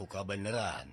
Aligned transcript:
ku 0.00 0.08
kebenaran. 0.08 0.88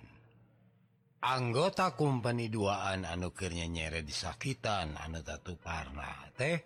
Anggota 1.24 1.96
kumpeni 1.96 2.52
duaan 2.52 3.08
anukirnya 3.08 3.64
nyere 3.64 4.04
disakitan 4.04 5.00
anutatu 5.00 5.56
parna 5.56 6.28
teh 6.36 6.60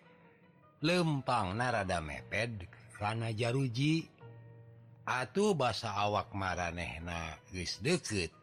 lempang 0.82 1.54
narada 1.54 2.02
meped 2.02 2.66
karena 2.98 3.30
jaruji. 3.30 4.10
Atuh 5.06 5.54
basa 5.54 5.94
awak 6.02 6.34
maranehna 6.34 7.38
geus 7.54 7.78
deket 7.78 8.34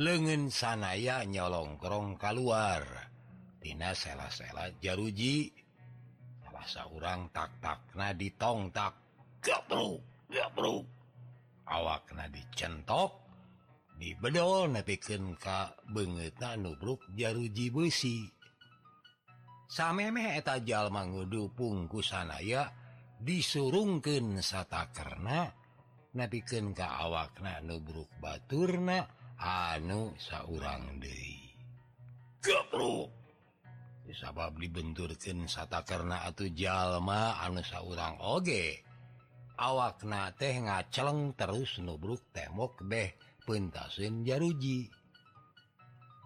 lengen 0.00 0.48
sanaya 0.48 1.24
nyolongkrong 1.28 2.16
keluar 2.16 2.84
Tina 3.60 3.92
sela-sela 3.92 4.72
jaruji. 4.80 5.52
Salah 6.40 6.68
seorang 6.68 7.20
tak 7.32 7.52
takna 7.60 8.12
ditongtak. 8.16 8.92
Gak 9.44 9.60
bro 9.68 10.00
gak 10.32 10.48
bro 10.56 10.84
awakna 11.68 12.28
dicentok 12.28 13.24
dibedol 13.96 14.72
nepiken 14.72 15.38
ka 15.38 15.72
bangeta 15.88 16.58
nubruk 16.58 17.04
jaruji 17.14 17.70
besi 17.70 18.26
samemeh 19.70 20.38
etajal 20.38 20.90
manggudu 20.90 21.52
pungku 21.54 22.04
sanaya 22.04 22.72
disurungken 23.22 24.42
sata 24.44 24.90
karena 24.90 25.48
napiken 26.14 26.74
ka 26.74 27.00
awakna 27.06 27.62
nubruk 27.62 28.10
baturna 28.18 29.06
anu 29.38 30.14
saurang 30.18 30.98
Dei 30.98 31.54
gebruk 32.44 33.24
sabab 34.14 34.54
dibenturkan 34.62 35.50
sata 35.50 35.82
karena 35.82 36.22
atau 36.22 36.46
jalma 36.46 37.42
anu 37.42 37.60
saurang 37.66 38.22
oge. 38.22 38.86
awak 39.58 40.02
na 40.06 40.30
teh 40.34 40.54
ngacaleng 40.58 41.34
terus 41.38 41.78
nubruk 41.78 42.22
temok 42.34 42.82
deh 42.86 43.14
pentasun 43.46 44.26
jaruji. 44.26 44.90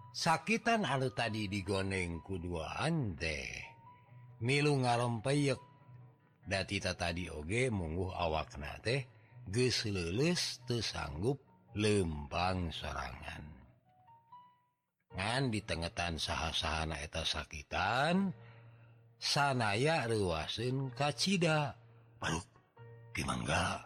Sakitan 0.09 0.83
anu 0.83 1.13
tadi 1.13 1.45
digoneng 1.45 2.25
kuduaan 2.25 3.13
teh. 3.15 3.49
Milu 4.41 4.81
ngarompeyek. 4.81 5.61
Datita 6.49 6.97
tadi 6.97 7.29
oge 7.29 7.69
mungguh 7.69 8.09
awak 8.09 8.57
na 8.57 8.73
teh 8.81 9.05
geus 9.45 9.85
leuleus 9.85 10.65
teu 10.65 10.81
sanggup 10.81 11.37
lempang 11.77 12.73
sorangan. 12.73 13.45
Ngan 15.13 15.53
ditengetan 15.53 16.17
saha-sahana 16.17 16.97
eta 17.01 17.21
sakitan 17.21 18.33
sanaya 19.17 20.09
ruasin 20.09 20.89
kacida 20.93 21.77
baruk 22.17 22.58
timangga 23.19 23.83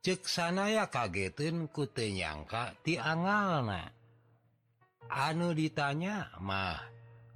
ceksana 0.00 0.72
ya 0.72 0.88
kagetun 0.88 1.68
kutenyangka 1.68 2.72
tiangalna 2.80 3.92
anu 5.12 5.52
ditanya 5.52 6.32
mah 6.40 6.80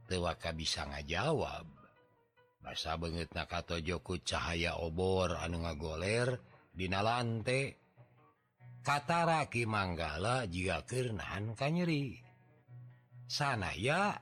tewaka 0.08 0.56
bisa 0.56 0.88
ngajawab? 0.88 1.68
Bahasa 2.64 2.98
banget 2.98 3.30
nakatojoku 3.30 4.24
cahaya 4.24 4.80
obor 4.80 5.36
anu 5.36 5.62
ngagoler 5.68 6.40
Dina 6.76 7.00
lantai 7.00 7.72
kataraki 8.84 9.64
manggala 9.64 10.44
jika 10.44 10.84
kerenaan 10.84 11.56
kan 11.56 11.72
nyeri. 11.72 12.20
Sana 13.24 13.72
ya 13.72 14.12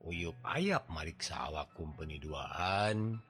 uyup 0.00 0.40
ayap 0.40 0.88
mariksa 0.88 1.52
awak 1.52 1.76
kumpeni 1.76 2.16
duaan 2.16 3.20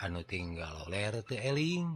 anu 0.00 0.24
tinggal 0.24 0.88
oleh 0.88 1.20
teling 1.28 1.92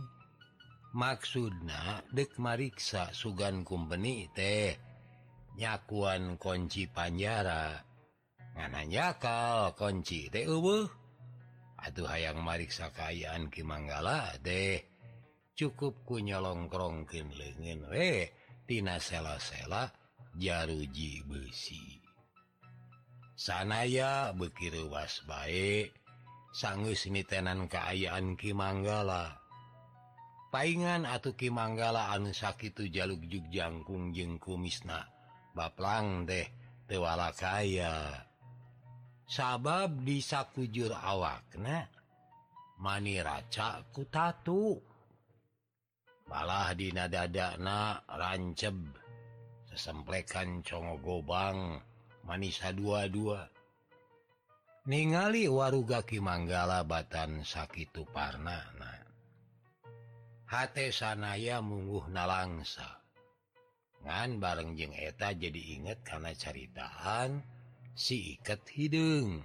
maksudna 0.94 2.04
dek 2.12 2.36
mariksa 2.38 3.10
sugan 3.10 3.64
kumpeni 3.64 4.28
teh. 4.30 4.76
Nyakuan 5.54 6.34
kunci 6.36 6.90
Panjara. 6.90 7.78
Ngananyakal 8.54 9.74
kunci 9.78 10.30
teh 10.30 10.46
Aduh 11.84 12.08
hayang 12.08 12.40
mariksa 12.40 12.88
kayaan 12.96 13.52
Ki 13.52 13.60
Manggala 13.60 14.34
deh 14.40 14.94
cukup 15.54 16.02
kunyolongkrongkin 16.02 17.30
lengen 17.30 17.86
we 17.86 18.26
tina 18.66 18.98
sela-sela 18.98 19.86
jaruji 20.34 21.22
besi 21.22 22.02
sanaya 23.38 24.34
beki 24.34 24.74
was 24.90 25.22
baik 25.30 25.94
sanggus 26.54 27.10
mitenan 27.10 27.66
keayaan 27.66 28.38
Ki 28.38 28.54
Manggala. 28.54 29.42
Paingan 30.54 31.02
atau 31.02 31.34
Ki 31.34 31.50
Manggala 31.50 32.14
anu 32.14 32.30
sakit 32.30 32.78
jaluk 32.94 33.26
Jug 33.26 33.50
Jakung 33.50 34.14
jeung 34.14 34.38
kumisna. 34.38 35.02
Baplang 35.50 36.26
deh 36.30 36.46
tewala 36.86 37.34
kaya 37.34 38.10
sabab 39.26 40.02
bisa 40.02 40.46
kujur 40.54 40.94
awakna 40.94 41.90
maniracakku 42.78 44.06
tatu. 44.06 44.78
Malah 46.30 46.72
di 46.72 46.88
nadadakna 46.94 48.00
ranceb 48.08 48.78
sesemplekan 49.68 50.62
congo 50.62 50.96
gobang 51.02 51.76
manisa 52.24 52.72
dua-dua 52.72 53.53
ningali 54.84 55.48
waruga 55.48 56.04
Kimanggala 56.04 56.84
Batan 56.84 57.40
Sakitu 57.40 58.04
Parna 58.04 58.60
H 60.54 60.70
sanaya 60.94 61.58
mungguh 61.58 62.06
nalangsa. 62.14 63.02
Ngan 64.04 64.38
bareng 64.38 64.76
jeng 64.76 64.92
eta 64.94 65.32
jadi 65.32 65.80
inget 65.80 66.04
karena 66.04 66.30
ceritaan 66.36 67.42
si 67.96 68.36
iket 68.36 68.62
hidung 68.76 69.40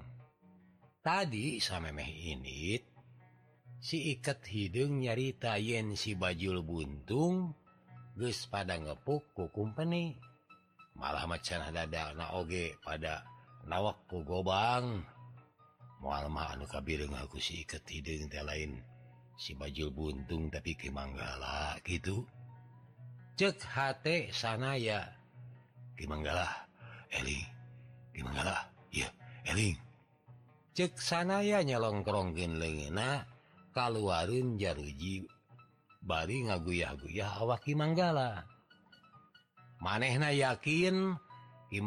tadi 0.99 1.57
samemeh 1.57 2.35
ini 2.35 2.75
si 3.79 4.13
iket 4.13 4.43
hidung 4.51 5.01
nyarita 5.01 5.55
yen 5.55 5.95
si 5.95 6.13
bajul 6.19 6.61
buntung 6.61 7.55
Gus 8.19 8.45
pada 8.51 8.75
ngepuk 8.75 9.31
kukum 9.31 9.71
peni 9.71 10.19
malah 10.99 11.23
macan 11.23 11.71
dada 11.71 12.11
naoge 12.11 12.75
pada 12.83 13.23
nawakku 13.63 14.27
gobang. 14.27 15.18
mualma 15.99 16.55
anu 16.55 16.65
kabir 16.65 17.05
ngaku 17.05 17.37
si 17.39 17.63
iket 17.63 17.83
teh 17.83 18.43
lain. 18.43 18.79
Si 19.39 19.55
bajul 19.55 19.95
buntung 19.95 20.51
tapi 20.51 20.75
ke 20.75 20.91
Manggala 20.91 21.79
gitu. 21.87 22.27
Cek 23.39 23.63
hati 23.71 24.35
sana 24.35 24.75
ya. 24.75 24.99
Ke 25.95 26.03
Manggala 26.07 26.47
Eling 27.11 27.47
ke 28.11 28.21
Manggala 28.21 28.67
ya 28.91 29.07
Eling 29.47 29.79
cek 30.77 30.95
sana 30.95 31.43
ya 31.43 31.59
nyelongkrongkeun 31.59 32.55
leungeuna 32.55 33.27
kaluareun 33.75 34.55
jaruji 34.55 35.27
bari 35.99 36.47
ngaguyah-guyah 36.47 37.43
awak 37.43 37.67
Ki 37.67 37.75
Manggala. 37.75 38.47
Manehna 39.83 40.31
yakin 40.31 41.19
Ki 41.67 41.79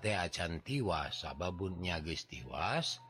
teh 0.00 0.16
acan 0.16 0.64
tiwas 0.64 1.20
sababunnya 1.20 2.00
geus 2.00 2.24
tiwas 2.24 3.00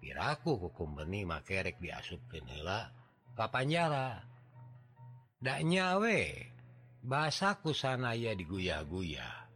piraku 0.00 0.56
hukum 0.56 0.96
beni 0.96 1.28
makerek 1.28 1.76
diasup 1.78 2.18
kenela 2.32 2.88
kapanjara 3.36 4.24
dak 5.40 5.60
nyawe 5.64 6.20
bahasaku 7.04 7.72
sanaya 7.72 8.36
diguyah-guyah. 8.36 9.48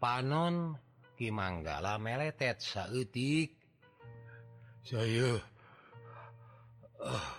Panon 0.00 0.76
Kimanggala 1.14 2.00
meletet 2.00 2.58
sautik 2.58 3.54
saya 4.82 5.38
uh, 6.98 7.30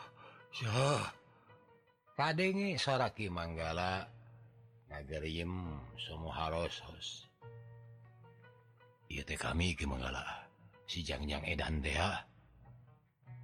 saya. 0.55 1.11
Kadenge 2.13 2.77
sora 2.77 3.09
Kimanggala 3.11 4.05
semua 5.97 6.31
harus 6.47 6.77
kami 9.33 9.73
gimana 9.73 10.42
sijangjang 10.93 11.41
Edan 11.49 11.81
de 11.81 11.97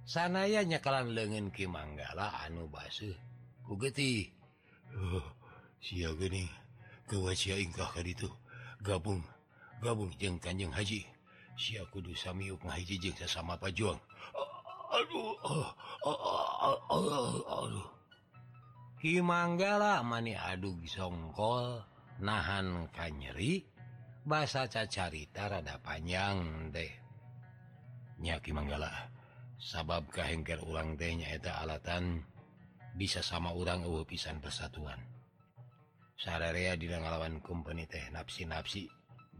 sanaya 0.06 0.62
nyakalan 0.62 1.10
lengen 1.10 1.50
Ki 1.50 1.66
Manggala 1.66 2.30
anu 2.46 2.70
basuh 2.70 3.18
kugeti 3.66 4.30
uh, 4.94 5.26
si 5.82 6.06
geni 6.06 6.46
ka 7.10 7.18
itu 8.06 8.30
gabung 8.86 9.22
gabung 9.82 10.12
jeng 10.20 10.38
Kanjeng 10.38 10.70
Haji. 10.70 11.02
Si 11.58 11.76
kudu 11.90 12.14
samiuk 12.14 12.62
ngahiji 12.62 13.02
jeng 13.02 13.16
sesama 13.18 13.58
pajuang. 13.58 13.98
Aduh 14.90 15.34
aduh 17.50 17.88
Ki 19.00 19.18
Manggala 19.24 20.04
mani 20.04 20.36
adu 20.36 20.76
songkol 20.84 21.80
nahan 22.20 22.86
kanyeri 22.92 23.64
bahasa 24.28 24.68
cacarita 24.68 25.48
rada 25.48 25.80
panjang 25.80 26.68
deh. 26.68 26.99
nyaki 28.20 28.52
Manggala 28.52 28.92
sabab 29.60 30.08
kahengker 30.12 30.60
ulang 30.64 30.96
tehnyaeta 30.96 31.60
alatan 31.60 32.24
bisa 32.96 33.20
sama 33.24 33.52
orang 33.52 33.84
uh 33.84 34.04
pisan 34.04 34.40
persatuan. 34.40 35.00
Sararea 36.20 36.76
di 36.76 36.84
ngalawan 36.88 37.40
company 37.40 37.88
teh 37.88 38.04
nafsi-nafsi 38.12 38.88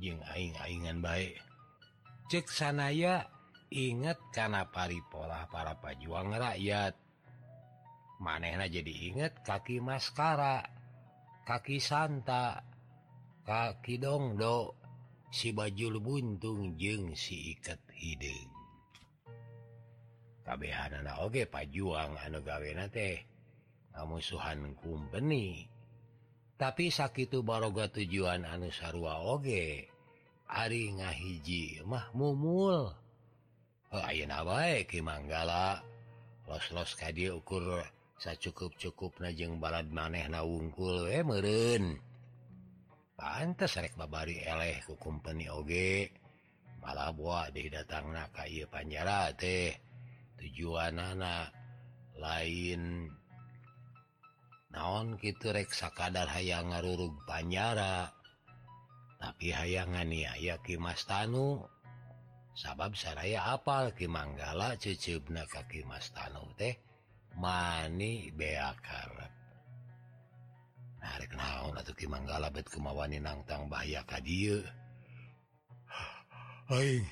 jeung 0.01 0.25
aing-aingan 0.33 1.05
baik 1.05 1.37
cek 2.31 2.47
sanaya 2.47 3.27
inget 3.69 4.17
karena 4.31 4.65
pari 4.71 5.03
pola 5.11 5.51
para 5.51 5.77
pajuang 5.77 6.31
rakyat. 6.31 6.95
Manehna 8.21 8.69
jadi 8.69 9.13
inget 9.13 9.41
kaki 9.43 9.81
maskara 9.81 10.61
kaki 11.49 11.81
Santa 11.81 12.61
kaki 13.43 13.97
dongdo 13.97 14.77
si 15.33 15.57
bajul 15.57 15.99
buntung 16.05 16.77
jeung 16.77 17.17
si 17.17 17.57
ikat 17.57 17.81
hidung 17.97 18.60
kabehan 20.43 21.05
anak 21.05 21.17
oge 21.25 21.45
pajuang 21.47 22.17
anu 22.21 22.41
gawe 22.41 22.71
teh 22.89 23.21
musuhan 24.01 24.73
kumpeni 24.81 25.69
tapi 26.57 26.89
sakit 26.89 27.41
baroga 27.45 27.89
tujuan 27.93 28.49
anu 28.49 28.73
sarwa 28.73 29.21
oge 29.21 29.91
Ari 30.51 30.99
ngahiji 30.99 31.79
mah 31.87 32.11
mumul. 32.11 32.91
E, 33.95 34.99
manggala. 34.99 35.79
Los-los 36.51 36.99
ka 36.99 37.15
dia 37.15 37.31
ukur 37.31 37.79
saya 38.19 38.35
cukup-cukup 38.35 39.23
najeng 39.23 39.63
balad 39.63 39.87
maneh 39.95 40.27
na 40.27 40.43
wungkul 40.43 41.07
eh 41.09 41.23
meren 41.23 41.97
pantes 43.15 43.79
rek 43.79 43.95
babari 43.95 44.43
eleh 44.43 44.83
ku 44.83 44.99
kumpeni 44.99 45.47
oge. 45.47 46.11
Malah 46.83 47.15
buah 47.15 47.55
didatang 47.55 48.11
na 48.11 48.27
kay 48.35 48.67
panjara 48.67 49.31
teh. 49.39 49.71
tujuan 50.41 50.97
anak 50.97 51.53
lain. 52.17 53.13
Naon 54.71 55.19
gitu 55.19 55.51
reksa 55.51 55.91
kadar 55.93 56.31
hayang 56.31 56.71
ngarurug 56.71 57.27
Panjara 57.27 58.15
tapi 59.21 59.53
hayangan 59.53 60.09
ya 60.09 60.33
ya 60.41 60.57
Kimas 60.65 61.05
Tanu. 61.05 61.61
Sabab 62.57 62.97
saraya 62.97 63.53
apal 63.53 63.93
Kimanggala 63.93 64.81
cucubna 64.81 65.45
ka 65.45 65.69
Kimas 65.69 66.09
Tanu 66.17 66.49
teh 66.57 66.81
mani 67.37 68.33
bea 68.33 68.73
karet. 68.81 69.33
Narik 71.05 71.33
naon 71.37 71.77
atuh 71.77 71.97
Kimanggala 71.97 72.49
bet 72.49 72.69
kemawani 72.73 73.21
nangtang 73.21 73.69
bahaya 73.69 74.01
ka 74.09 74.21
dieu? 74.25 74.65
Aing 76.73 77.05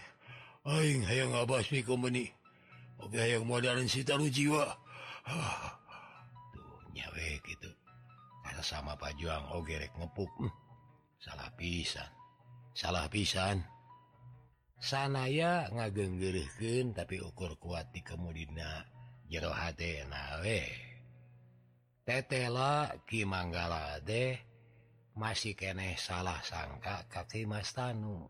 aing 0.65 1.03
hayang 1.05 1.33
abas 1.37 1.69
ni 1.75 1.85
kumeni. 1.85 2.38
yang 3.31 3.47
taruh 4.05 4.29
jiwa. 4.29 4.65
Tuh, 6.53 6.79
nyawe 6.93 7.29
gitu. 7.47 7.71
Karena 8.43 8.63
sama 8.65 8.99
Pajuang 8.99 9.55
Ogerek 9.55 9.95
oh, 9.97 10.07
ngepuk. 10.07 10.31
Hmm. 10.41 10.53
salah 11.19 11.51
pisan. 11.59 12.11
Salah 12.75 13.07
pisan. 13.11 13.63
Sanaya 14.79 15.67
ngagenggerken 15.75 16.95
tapi 16.95 17.19
ukur 17.19 17.59
kuat 17.59 17.91
di 17.91 18.03
kemudina. 18.07 18.87
Jero 19.29 19.53
tetela 22.09 22.89
Ki 23.05 23.29
Manggala 23.29 24.01
deh 24.01 24.33
masih 25.13 25.53
keeh 25.53 25.99
salah 26.01 26.41
sangka 26.41 27.05
kaki 27.13 27.45
Mas 27.45 27.77
Tanu. 27.77 28.25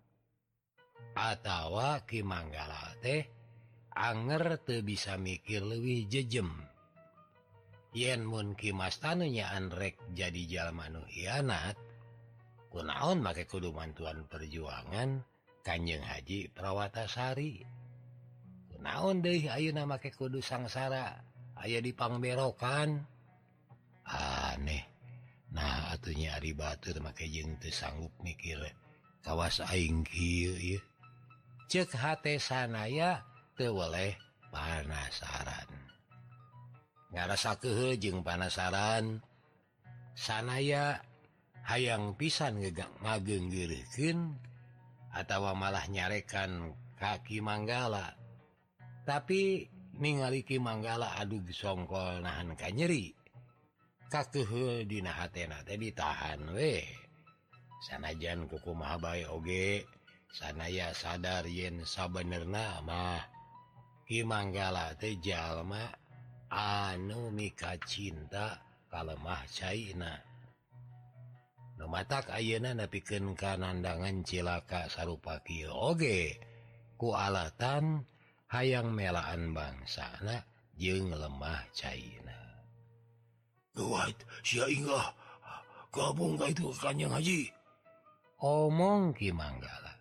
Atautawa 1.14 2.02
Ki 2.02 2.26
Manggala 2.26 2.98
teh 2.98 3.37
anger 3.98 4.62
tuh 4.62 4.86
bisa 4.86 5.18
mikir 5.18 5.66
lebih 5.66 6.06
jejem. 6.06 6.46
Yen 7.90 8.22
mungkin 8.22 8.78
Mas 8.78 9.02
tanunya 9.02 9.50
rek 9.74 9.98
jadi 10.14 10.42
jalmanu 10.46 11.02
hianat 11.10 11.74
kunaon 12.70 13.18
make 13.18 13.50
kudu 13.50 13.74
mantuan 13.74 14.22
perjuangan 14.30 15.24
Kanjeng 15.66 16.04
Haji 16.06 16.54
Prawatasari? 16.54 17.66
Kunaon 18.70 19.18
deh 19.18 19.50
Ayeuna 19.50 19.82
make 19.82 20.14
kudu 20.14 20.38
sangsara 20.38 21.18
aya 21.58 21.82
dipangberokan 21.82 23.02
aneh. 24.06 24.84
Nah 25.48 25.90
atunya 25.90 26.38
Ari 26.38 26.54
Batur 26.54 27.02
make 27.02 27.26
jeung 27.26 27.58
teu 27.58 27.72
sanggup 27.72 28.14
mikir 28.22 28.62
kawas 29.24 29.58
aing 29.64 30.06
kieu 30.06 30.78
cek 31.68 31.92
hate 31.96 32.40
sanaya 32.40 33.24
tewaleh 33.58 34.14
panasaran. 34.54 35.68
Ngarasa 37.10 37.58
kehejeng 37.58 38.22
panasaran 38.22 39.18
sanaya 40.14 41.02
hayang 41.66 42.14
pisan 42.14 42.62
ngegak 42.62 42.88
ngagenggirkin 43.02 44.38
atau 45.10 45.50
malah 45.58 45.84
nyarekan 45.90 46.78
kaki 46.96 47.42
manggala 47.42 48.14
tapi 49.02 49.66
ningaliki 49.98 50.62
manggala 50.62 51.18
aduh 51.18 51.42
songkol 51.50 52.22
nahan 52.22 52.54
ka 52.54 52.70
nyeri 52.70 53.18
kakuhul 54.08 54.88
dina 54.88 55.12
hatena 55.12 55.60
teh 55.64 55.76
ditahan 55.76 56.40
weh. 56.56 56.84
Sanajan 57.78 58.50
kuku 58.50 58.74
mahabai 58.74 59.22
oge 59.28 59.86
sanaya 60.34 60.90
sadar 60.90 61.46
yen 61.46 61.86
sabenerna 61.86 62.82
mah 62.82 63.37
Himanggala 64.08 64.96
Jalma 65.20 65.84
anu 66.48 67.28
mika 67.28 67.76
cinta 67.84 68.56
kalemah 68.88 69.44
China 69.52 70.16
Numatak 71.76 72.32
ayeuna 72.32 72.72
nepikeun 72.72 73.36
kanandangan 73.36 74.24
cilaka 74.24 74.88
sarupa 74.88 75.44
kieu 75.44 75.70
oge 75.70 76.40
ku 76.96 77.12
alatan 77.12 78.08
hayang 78.48 78.96
melaan 78.96 79.52
bangsana 79.52 80.42
jeung 80.74 81.14
lemah 81.14 81.68
China. 81.70 82.34
Duat 83.76 84.16
sia 84.42 84.66
inggah 84.66 85.12
gabung 85.94 86.34
ka 86.34 86.50
itu 86.50 86.72
Kanjeng 86.74 87.14
Haji. 87.14 87.46
Omong 88.42 89.14
Ki 89.14 89.30
Manggala. 89.30 89.94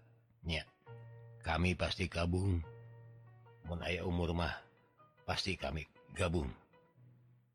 Nya. 0.47 0.65
Kami 1.45 1.77
pasti 1.77 2.09
gabung. 2.09 2.76
aya 3.83 4.07
umur 4.07 4.31
mah 4.31 4.55
pasti 5.27 5.59
kami 5.59 5.83
gabung. 6.15 6.47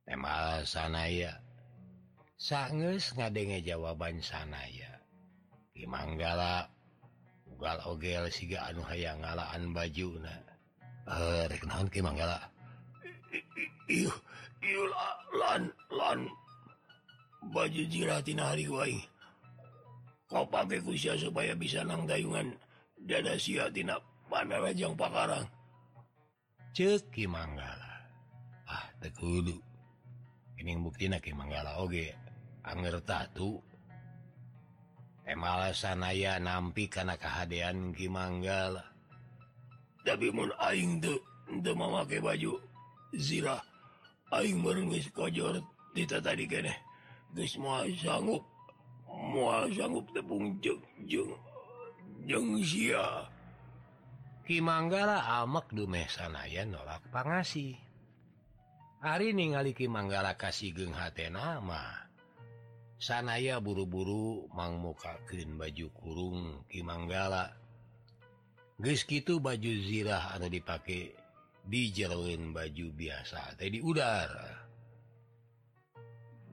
Tema 0.04 0.60
sanaya? 0.68 1.40
Sanges 2.36 3.16
ngadenge 3.16 3.64
jawaban 3.64 4.20
sanaya. 4.20 5.00
Imanggala 5.72 6.68
ugal 7.48 7.80
ogel 7.88 8.28
siga 8.28 8.68
anu 8.68 8.84
haya 8.84 9.16
ngalaan 9.16 9.72
baju 9.72 10.20
na. 10.20 10.34
Eh 11.08 11.48
rek 11.48 11.64
naon 11.64 11.88
ki 11.88 12.04
manggala 12.04 12.38
ieu 13.88 14.12
ieu 14.62 14.84
lan 15.34 15.72
lan. 15.90 16.28
Baju 17.42 17.82
jiratina 17.90 18.54
hari 18.54 18.70
wae 18.70 19.02
kau 20.32 20.48
pakai 20.48 20.80
kusya 20.80 21.12
supaya 21.20 21.52
bisa 21.52 21.84
nanggayungan 21.84 22.56
dada 23.04 23.36
sia 23.36 23.68
tina 23.68 24.00
pandarajang 24.32 24.96
pakarang 24.96 25.44
ceki 26.72 27.28
Manggala. 27.28 27.92
Ah 28.64 28.88
tekulu 29.00 29.56
ini 30.56 30.72
bukti 30.80 31.08
Manggala 31.36 31.78
Oge. 31.84 32.16
Angertatu 32.62 33.58
emalasanaya 35.26 36.38
nampi 36.38 36.88
karena 36.88 37.18
kehaan 37.20 37.92
Ki 37.92 38.08
Manggala. 38.08 38.82
Tapi 40.02 40.34
Aing 40.58 40.98
untuk 41.46 41.74
memakai 41.78 42.18
baju 42.18 42.58
zirah 43.14 43.62
Aing 44.32 44.64
merengis 44.64 45.12
kojor 45.12 45.60
kita 45.92 46.18
tadi 46.24 46.48
kene 46.48 46.72
geus 47.36 47.54
semua 47.56 47.84
sanggup 48.00 48.40
mua 49.08 49.68
sanggup 49.68 50.08
tepung 50.16 50.56
jeng 50.64 50.80
jeng 51.04 51.32
jeng 52.24 52.48
sia. 52.64 53.31
Kimanggala 54.42 55.42
amak 55.42 55.70
dume 55.70 56.06
sanaya 56.10 56.66
nolak 56.66 57.02
pangasi 57.14 57.78
Ari 59.02 59.34
ningali 59.34 59.74
Kimanggala 59.74 60.38
kasih 60.38 60.74
geng 60.74 60.94
hatnama 60.94 62.02
sanaya 63.02 63.58
buru-buru 63.58 64.46
mangmukaken 64.54 65.58
baju 65.58 65.86
kurung 65.90 66.62
Kimanggala. 66.70 67.50
Geski 68.78 69.26
itu 69.26 69.42
baju 69.42 69.72
zirah 69.82 70.38
atau 70.38 70.46
dipakai 70.46 71.10
dijeruin 71.66 72.54
baju 72.54 72.86
biasa 72.94 73.58
tadi 73.58 73.82
udara. 73.82 74.54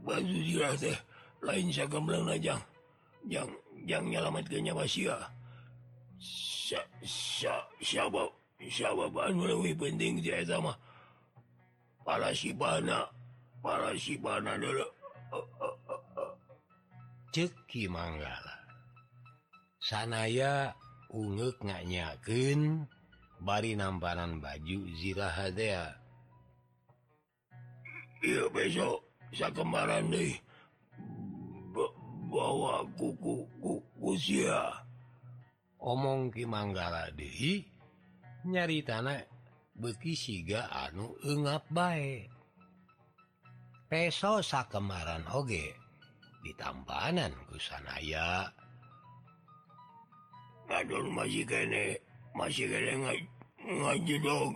Baju 0.01 0.37
zirah 0.41 0.73
teh 0.73 0.97
lain 1.45 1.69
sagam 1.69 2.09
aja 2.09 2.57
yang 3.29 3.49
yang 3.85 4.09
nyalamat 4.09 4.49
kenya 4.49 4.73
Basia. 4.73 5.21
lebih 9.39 9.75
penting 9.79 10.19
sama 10.43 10.75
para 12.03 12.35
Sibana 12.35 13.07
para 13.63 13.95
Sibana 13.95 14.59
dulu 14.59 14.87
ceki 17.31 17.87
Manggala 17.87 18.55
sanaya 19.79 20.75
unge 21.13 21.55
nganyaken 21.63 22.85
bari 23.39 23.73
nampanan 23.79 24.43
baju 24.43 24.79
ziraha 24.99 25.47
Iya 28.19 28.51
besok 28.51 28.99
saya 29.31 29.47
kemaran 29.55 30.11
nih 30.11 30.35
bawa 32.29 32.83
kuku 32.99 33.47
kuku 33.63 34.11
sia. 34.19 34.88
omong 35.79 36.31
ki 36.31 36.43
Manggala 36.43 37.11
Dehi 37.15 37.63
nyari 38.47 38.83
tanah 38.83 39.23
beki 39.75 40.13
siga 40.15 40.67
anu 40.71 41.15
engap 41.23 41.67
baik 41.71 42.27
peso 43.87 44.43
sakemaran 44.43 45.23
oge 45.31 45.75
ditampanan 46.43 47.31
kusanaya 47.47 48.51
Aduh 50.69 51.01
masih 51.09 51.49
kene 51.49 51.97
masih 52.37 52.69
kene 52.69 52.93
ngaji 53.65 54.15
dong. 54.21 54.53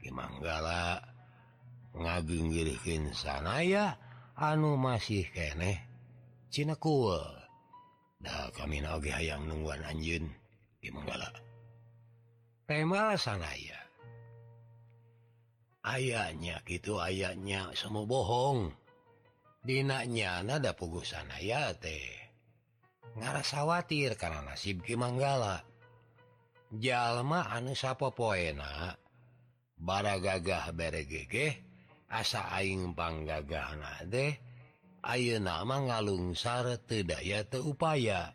Ki 0.00 0.08
Manggala 0.08 0.96
ngagenggirikeun 1.92 3.12
sanaya 3.12 4.00
anu 4.32 4.80
masih 4.80 5.28
kene 5.28 5.84
Cina 6.48 6.80
Nah, 8.24 8.48
kami 8.56 8.80
nage 8.80 9.12
hayang 9.12 9.44
nungguan 9.44 9.84
anjun 9.84 10.24
di 10.80 10.88
Menggala. 10.88 11.28
Rema 12.64 13.12
sanaya. 13.20 13.76
Ayahnya 15.84 16.64
gitu 16.64 16.96
ayahnya 16.96 17.68
semua 17.76 18.08
bohong. 18.08 18.72
Dinaknya 19.60 20.40
nada 20.40 20.72
pugu 20.72 21.04
sanaya 21.04 21.76
teh. 21.76 22.08
Ngarasa 23.20 23.60
khawatir 23.60 24.16
karena 24.16 24.40
nasib 24.40 24.80
ki 24.80 24.96
Manggala. 24.96 25.60
Jalma 26.72 27.52
anu 27.52 27.76
sapa 27.76 28.08
poena 28.16 28.96
bara 29.76 30.16
gagah 30.16 30.72
beregege 30.72 31.60
asa 32.08 32.48
aing 32.56 32.96
panggagahna 32.96 34.08
teh 34.08 34.32
Ayo 35.04 35.36
nama 35.36 35.84
ngalungsar 35.84 36.80
Teaya 36.88 37.44
Teupaya 37.44 38.32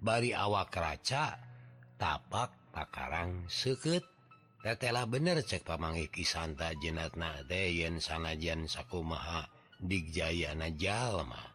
bari 0.00 0.32
awak 0.32 0.72
raca 0.72 1.36
tapak 2.00 2.56
Pakarang 2.72 3.46
seket 3.46 4.02
tetelah 4.64 5.04
bener 5.04 5.44
cek 5.44 5.62
pamangi 5.68 6.08
Santa 6.24 6.72
jenat 6.74 7.14
na 7.20 7.44
yen 7.52 8.00
sanajan 8.00 8.64
sakumaha 8.64 9.46
Dijaya 9.78 10.56
jalma 10.72 11.54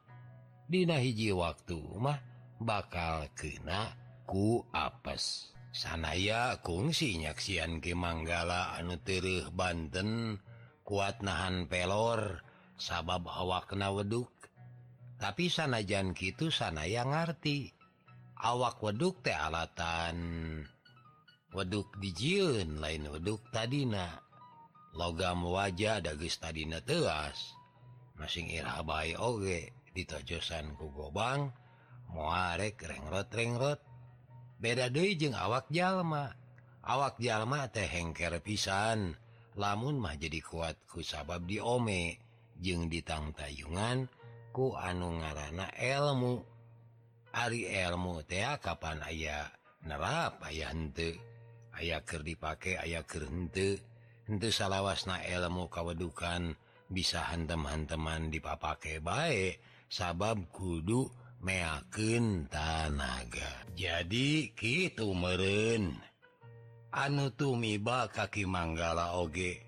Dina 0.69 1.01
hiji 1.01 1.33
waktu 1.33 1.81
mah 1.97 2.21
bakal 2.61 3.25
kena 3.33 3.97
ku 4.29 4.61
apes. 4.69 5.49
Sanaya 5.73 6.61
kungsi 6.61 7.17
nyaksian 7.17 7.81
ke 7.81 7.97
Manggala 7.97 8.77
anutirih 8.77 9.49
Banten 9.49 10.37
kuat 10.85 11.25
nahan 11.25 11.65
pelor. 11.65 12.45
sabab 12.79 13.27
awak 13.27 13.69
kena 13.69 13.91
weduk. 13.91 14.31
Tapi 15.19 15.51
sanajan 15.51 16.15
gitu 16.15 16.47
sana 16.47 16.87
yang 16.87 17.11
ngerti 17.11 17.75
awak 18.39 18.79
weduk 18.79 19.19
teh 19.19 19.35
alatan. 19.35 20.17
Weduk 21.51 21.91
dijiun 21.99 22.79
lain 22.79 23.11
weduk 23.11 23.43
tadina. 23.51 24.23
Logam 24.95 25.45
wajah 25.45 26.01
dagus 26.01 26.39
tadina 26.39 26.81
teas 26.81 27.53
masing 28.19 28.51
irabai 28.51 29.15
oge 29.15 29.71
ditojosan 29.95 30.75
ku 30.75 30.91
gobang 30.91 31.51
muarek 32.09 32.79
rengrot-rengrot. 32.79 33.83
Beda 34.59 34.91
deui 34.91 35.19
jeung 35.19 35.35
awak 35.35 35.67
jalma. 35.71 36.31
Awak 36.83 37.19
jalma 37.19 37.67
teh 37.69 37.85
hengker 37.85 38.39
pisan 38.39 39.19
lamun 39.59 39.99
mah 39.99 40.15
jadi 40.15 40.39
kuatku 40.39 41.03
sabab 41.03 41.43
diome. 41.43 42.28
jeung 42.59 42.91
ditangtayungan 42.91 44.11
ku 44.51 44.75
anu 44.75 45.23
ngaranana 45.23 45.71
elmu. 45.79 46.43
Ari 47.29 47.69
elmu 47.69 48.25
T 48.25 48.41
kapan 48.59 48.99
aya 49.05 49.47
nerap 49.85 50.43
henteu. 50.49 51.15
Aya 51.77 52.03
ker 52.03 52.25
dipake 52.25 52.75
aya 52.75 53.05
keur 53.07 53.29
henteu. 53.29 53.79
Henteu 54.27 54.51
salawasna 54.51 55.23
elmu 55.23 55.71
kawedukan 55.71 56.53
bisa 56.89 57.21
hantem-hanteman 57.29 58.33
dipapake 58.33 58.97
baik 58.97 59.61
sabab 59.89 60.49
kudu 60.49 61.05
meakeun 61.45 62.49
tanaga. 62.49 63.69
Jadi 63.77 64.51
gitu 64.57 65.13
meren 65.13 66.01
anu 66.89 67.29
tumiba 67.29 68.09
kaki 68.09 68.49
manggala 68.49 69.15
oge. 69.21 69.61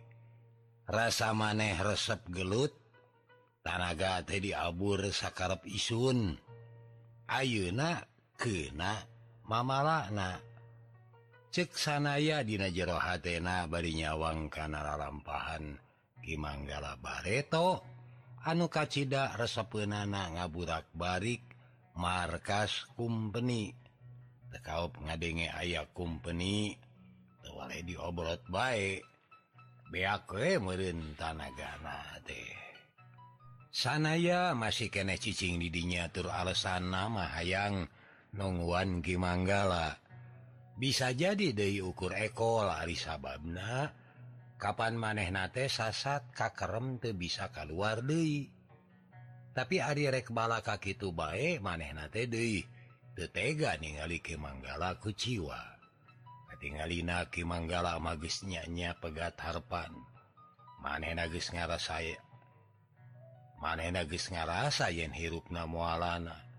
Rasa 0.89 1.31
maneh 1.31 1.77
resep 1.77 2.25
gelut 2.33 2.81
tanaga 3.62 4.25
tadi 4.25 4.51
abur 4.51 5.10
sakarep 5.13 5.65
isun. 5.70 6.36
Ayeuna 7.32 8.03
kena 8.36 9.08
mamalana 9.48 10.41
ceksanaya 11.53 12.44
dina 12.44 12.68
jero 12.68 13.00
hatena 13.00 13.70
bari 13.72 13.96
nyawang 13.96 14.51
kana 14.51 14.84
lalampahan 14.84 15.80
Kimanggala 16.22 17.00
Bareto. 17.01 17.82
Anu 18.41 18.74
kacida 18.74 19.38
resepeunana 19.38 20.34
ngaburak 20.34 20.89
barik 20.98 21.46
markas 21.94 22.89
kumpeni. 22.98 23.70
Tekaup 24.51 24.98
ngadenge 24.98 25.48
aya 25.53 25.86
kumpeni 25.94 26.74
tewale 27.46 27.86
diobrot 27.86 28.41
baik 28.50 29.06
beak 29.94 30.25
we 30.34 30.58
meureun 30.58 31.13
tanagana 31.15 32.18
teh. 32.25 32.71
sanaya 33.72 34.54
masih 34.54 34.92
kene 34.94 35.16
ccing 35.18 35.58
didinya 35.58 36.12
tur 36.12 36.30
alesan 36.30 36.92
nama 36.92 37.32
hayang. 37.40 37.88
Nongguan 38.32 39.04
Gimanggala 39.04 40.00
bisa 40.80 41.12
jadi 41.12 41.51
deui 41.51 41.84
ukur 41.84 42.16
ekol 42.16 42.63
Arisababna 42.63 43.92
Kapan 44.56 44.96
maneh 44.96 45.28
nate 45.36 45.68
sasat 45.68 46.32
kakerem 46.32 46.96
teu 47.04 47.12
bisa 47.12 47.51
keluar 47.51 48.00
Dei 48.00 48.48
tapi 49.51 49.84
Ari 49.84 50.08
rekbala 50.08 50.63
kaki 50.63 50.96
itu 50.96 51.12
bae 51.12 51.60
maneh 51.60 51.92
nate 51.92 52.24
teu 52.24 52.63
tetega 53.20 53.75
ningali 53.84 54.24
Kimanggala 54.24 54.96
kuciwa 54.96 55.72
tinggalina 56.62 57.25
Kimanggala 57.28 57.98
magisnyanya 57.98 58.94
pegat 59.01 59.34
Harpan. 59.42 59.92
Maneh 60.78 61.18
nagis 61.18 61.50
ngarasa 61.50 62.06
saya 62.06 62.31
manena 63.62 64.01
geus 64.10 64.34
ngarasa 64.34 64.89
yen 64.89 65.13
hirup 65.13 65.53
na 65.53 65.70
mualana. 65.70 66.51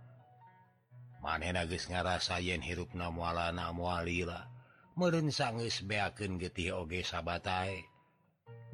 Manena 1.22 1.62
guys 1.66 1.86
ngarasa 1.86 2.42
yen 2.42 2.62
hirup 2.62 2.94
na 2.98 3.10
mualana 3.10 3.70
mualila. 3.70 4.50
Meren 4.98 5.30
sangus 5.30 5.82
beaken 5.86 6.38
getih 6.38 6.74
oge 6.78 7.06
sabatae. 7.06 7.86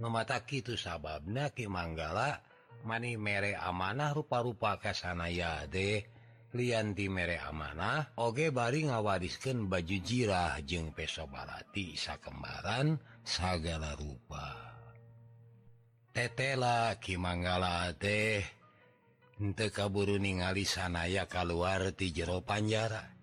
Numata 0.01 0.41
kitu 0.49 0.77
sababna 0.77 1.53
ki 1.53 1.69
manggala 1.69 2.41
mani 2.89 3.21
mere 3.21 3.53
amanah 3.53 4.17
rupa-rupa 4.17 4.81
kasana 4.81 5.29
ya 5.29 5.69
de 5.69 6.09
lianti 6.57 7.13
mere 7.13 7.37
amanah 7.37 8.17
oge 8.17 8.49
bari 8.49 8.89
ngawariskeun 8.89 9.69
baju 9.69 9.99
jirah 10.01 10.57
jeung 10.65 10.97
pesobarati 10.97 12.01
sakembaran 12.01 12.97
sagala 13.29 13.93
rupa. 13.93 14.78
tetela 16.19 16.99
Kimangala 16.99 17.95
teh 17.95 18.43
untuk 19.39 19.71
kaburu 19.71 20.19
ningali 20.19 20.67
sanaya 20.67 21.31
keluar 21.31 21.95
di 21.95 22.11
jero 22.11 22.43
panjara. 22.43 23.15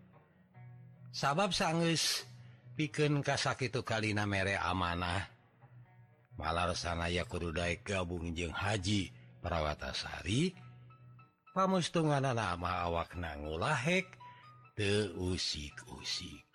Sabab 1.12 1.52
sangus 1.52 2.24
pikeun 2.80 3.20
kasak 3.20 3.68
itu 3.68 3.84
kalina 3.84 4.24
mere 4.24 4.56
amanah. 4.56 5.28
Malar 6.40 6.72
sanaya 6.72 7.28
kududai 7.28 7.84
gabung 7.84 8.32
jeng 8.32 8.56
haji 8.56 9.12
perawatasari 9.44 10.56
pamustungan 11.52 12.24
nama 12.24 12.88
awak 12.88 13.20
nangulahek 13.20 14.08
te 14.72 15.12
usik-usik. 15.20 16.48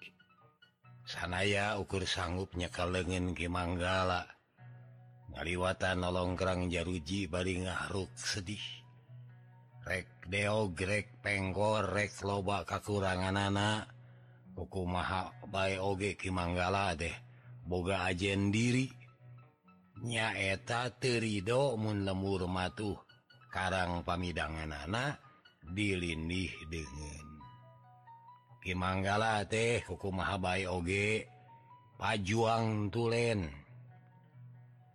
Sanaya 1.04 1.76
ukur 1.76 2.08
sanggupnya 2.08 2.72
leungeun 2.72 3.36
ki 3.36 3.44
manggala 3.52 4.39
ngaliwatan 5.32 6.02
nolongkrang 6.02 6.66
jaruji 6.68 7.30
bari 7.30 7.62
ngahruk 7.62 8.10
sedih. 8.18 8.62
Rek 9.86 10.28
deo 10.28 10.70
grek 10.70 11.22
penggor 11.24 11.88
rek 11.90 12.20
loba 12.22 12.62
kakurangan 12.68 13.36
anak 13.36 13.88
hukum 14.60 14.92
maha 14.92 15.32
baik 15.48 15.80
oge 15.80 16.10
kimanggala 16.20 16.92
deh. 16.92 17.14
Boga 17.64 18.04
ajen 18.10 18.52
diri. 18.52 18.86
Nyaeta 20.00 20.92
terido 20.96 21.76
mun 21.80 22.04
lemur 22.04 22.48
matuh. 22.48 22.96
Karang 23.50 24.06
pamidangan 24.06 24.70
anak 24.86 25.18
dilindih 25.74 26.54
dengan 26.70 27.26
kimanggala 28.62 29.42
teh 29.48 29.82
hukum 29.88 30.20
maha 30.20 30.36
baik 30.38 30.68
oge. 30.68 31.08
Pajuang 32.00 32.88
tulen. 32.88 33.59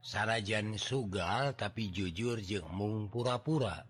sarajan 0.05 0.77
Sugal 0.77 1.57
tapi 1.57 1.89
jujur 1.89 2.37
jengmung 2.37 3.09
pura-pura. 3.09 3.81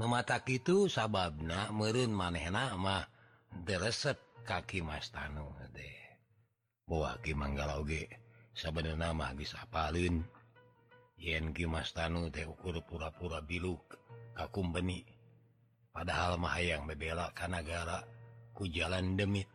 Memata 0.00 0.40
itu 0.48 0.88
sababna 0.88 1.68
merun 1.76 2.16
manehmah 2.16 3.04
dereset 3.68 4.16
kaki 4.48 4.80
Mas 4.80 5.12
Tanu 5.12 5.52
dewaki 6.88 7.36
manggaloge 7.36 8.08
sebenarnya 8.56 9.12
nama 9.12 9.36
bisain 9.36 10.24
yen 11.20 11.52
Ki 11.52 11.68
Mas 11.68 11.92
Tanu 11.92 12.32
teh 12.32 12.48
ukur 12.48 12.80
pura-pura 12.80 13.44
biluk 13.44 14.00
kakum 14.32 14.72
benik 14.72 15.04
padahal 15.92 16.40
mah 16.40 16.56
yang 16.64 16.88
bebela 16.88 17.28
kanagara 17.36 18.08
ku 18.56 18.64
jalan 18.64 19.20
demit. 19.20 19.46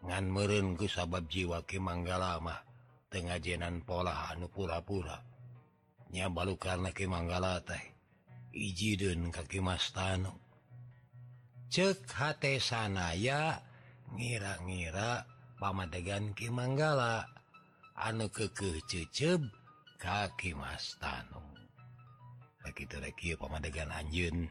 Ngan 0.00 0.32
merun 0.32 0.78
ke 0.78 0.86
sabab 0.88 1.26
jiwa 1.28 1.66
Ki 1.66 1.76
Manggala 1.76 2.38
mah 2.38 2.69
tengahjenan 3.10 3.82
pola 3.82 4.30
anu 4.30 4.46
pura-puranya 4.46 6.26
balu 6.30 6.54
karena 6.56 6.94
ke 6.94 7.04
manggala 7.10 7.58
teh. 7.66 7.82
Ijidun 8.50 9.30
kaki 9.30 9.62
mastanu. 9.62 10.34
Cek 11.70 12.02
sana 12.10 12.58
sanaya 12.58 13.62
ngira-ngira 14.10 15.22
pamadegan 15.62 16.34
Ki 16.34 16.50
Manggala. 16.50 17.22
Anu 17.94 18.26
kekeh 18.26 18.82
cecep 18.90 19.38
kaki 20.02 20.58
mastanu. 20.58 21.38
Begitu 22.66 22.98
pamadegan 23.38 23.94
Anjun 23.94 24.50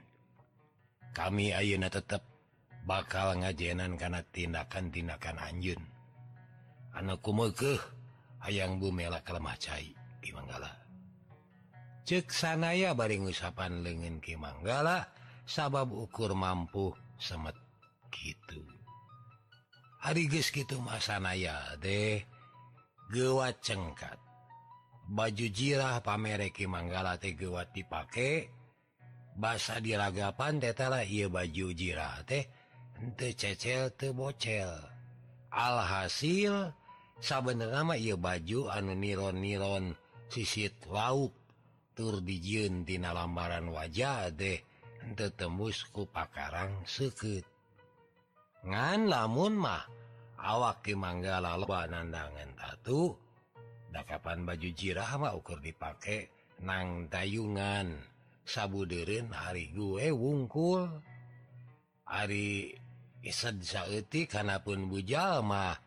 kami 1.13 1.51
Ayeuna 1.51 1.89
tetap 1.89 2.21
bakal 2.85 3.37
ngajenan 3.41 3.97
karena 3.97 4.21
tindakan-tindakan 4.33 5.37
Anjun 5.41 5.81
anakku 6.93 7.33
mekeh 7.33 7.81
hayang 8.43 8.79
bumela 8.79 9.23
Kalemacai 9.23 9.95
Ki 10.19 10.31
Manggala. 10.35 10.71
Cek 12.07 12.33
sanaya 12.33 12.97
baring 12.97 13.29
usapan 13.29 13.85
leungeun 13.85 14.19
Ki 14.19 14.39
Manggala 14.39 15.07
sabab 15.45 15.93
ukur 15.93 16.33
mampu 16.33 16.91
semet 17.19 17.55
gitu 18.09 18.79
hari 19.99 20.31
guys 20.31 20.49
gitu 20.49 20.79
masanaya 20.79 21.75
deh 21.77 22.23
gewa 23.11 23.51
cengkat. 23.59 24.17
Baju 25.09 25.47
jirah 25.49 25.99
pamereki 26.05 26.69
Manggala 26.69 27.17
teh 27.17 27.33
geuwat 27.33 27.73
dipakai 27.73 28.45
bahasa 29.33 29.81
diragapan 29.81 30.61
tetela 30.61 31.01
ieu 31.01 31.33
baju 31.33 31.73
jirah 31.73 32.21
teh 32.23 32.45
henteu 32.97 33.33
cecel 33.33 33.91
teu 33.97 34.13
bocel. 34.13 34.69
Alhasil 35.49 36.71
sabenama 37.19 37.99
ia 37.99 38.15
baju 38.15 38.71
anu 38.71 38.95
niron-niron 38.95 39.95
sisit 40.31 40.75
lauk. 40.89 41.35
Tur 41.99 42.23
dijun 42.23 42.87
di 42.87 42.95
lambaran 42.95 43.67
wajah 43.75 44.31
deh 44.31 44.55
tetemusku 45.19 46.07
pakarang 46.07 46.87
seket 46.87 47.43
ngan 48.63 49.11
lamun 49.11 49.59
mah 49.59 49.83
awak 50.39 50.79
ke 50.79 50.95
manggala 50.95 51.59
leba 51.59 51.91
nandangan 51.91 52.55
tatu 52.55 53.19
dakapan 53.91 54.47
baju 54.47 54.69
jirah 54.71 55.11
mah 55.19 55.35
ukur 55.35 55.59
dipakai 55.59 56.31
nang 56.63 57.11
tayungan 57.11 57.99
sabu 58.49 58.87
derin 58.89 59.29
hari 59.29 59.69
gue 59.69 60.09
wungkul. 60.09 60.89
Hari 62.09 62.73
isad 63.21 63.61
saeutik 63.61 64.33
kanapun 64.33 64.89
bujal 64.89 65.45
mah 65.45 65.77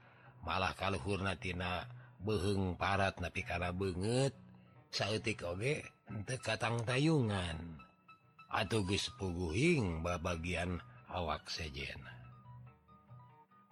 malah 0.43 0.75
kalauhurnatina 0.75 1.87
beheng 2.23 2.79
parat 2.79 3.19
napikara 3.19 3.75
banget 3.75 4.35
sautik 4.93 5.43
oge 5.43 5.83
untuk 6.13 6.39
katang 6.45 6.85
tayungan. 6.85 7.81
Atau 8.53 8.85
gespuguing 8.85 10.05
babagian 10.05 10.77
awak 11.09 11.49
sejen 11.49 11.97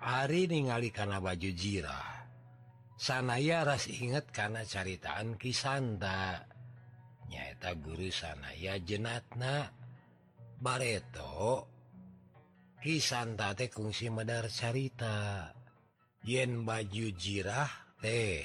Ari 0.00 0.48
ningali 0.48 0.88
karena 0.88 1.20
baju 1.20 1.50
jirah. 1.52 2.24
Sanaya 2.96 3.68
ras 3.68 3.84
inget 3.92 4.32
karena 4.32 4.64
caritaan 4.64 5.36
Kisanta. 5.36 6.48
Nyaeta 7.28 7.76
guru 7.76 8.08
sanaya 8.08 8.80
jenatna 8.80 9.68
bareto. 10.56 11.68
Kisanta 12.80 13.52
teh 13.52 13.68
kungsi 13.68 14.08
medar 14.08 14.48
carita. 14.48 15.52
yen 16.24 16.68
baju 16.68 17.06
jirah 17.16 17.70
teh 18.00 18.44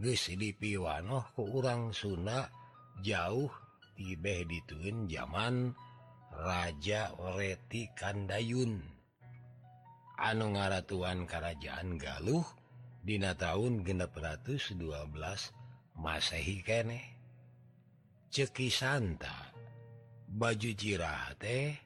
dipiwanoh 0.00 1.34
ke 1.36 1.42
urang 1.44 1.92
Sunda 1.92 2.48
jauh 3.04 3.50
tibeh 3.98 4.48
dituin 4.48 5.04
zaman 5.10 5.76
Raja 6.30 7.12
Oreti 7.20 7.90
Kandayun. 7.92 8.80
Anu 10.20 10.56
ngaratuan 10.56 11.28
Kerajaan 11.28 11.96
Galuh 11.96 12.44
Dina 13.00 13.32
tahun 13.32 13.84
genep 13.84 14.12
112 14.12 14.76
Masehi 15.96 16.60
kene 16.60 17.00
ceki 18.28 18.68
Santa 18.68 19.52
baju 20.28 20.70
jirah 20.76 21.32
teh 21.40 21.76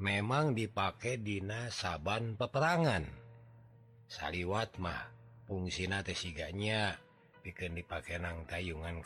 memang 0.00 0.54
dipakai 0.56 1.20
Dina 1.20 1.68
saban 1.70 2.38
peperangan. 2.38 3.23
saliwatmah 4.08 5.12
fungsina 5.44 6.00
tesiganya 6.00 6.96
bikin 7.44 7.76
dipakai 7.76 8.16
nang 8.16 8.48
tayungan 8.48 9.04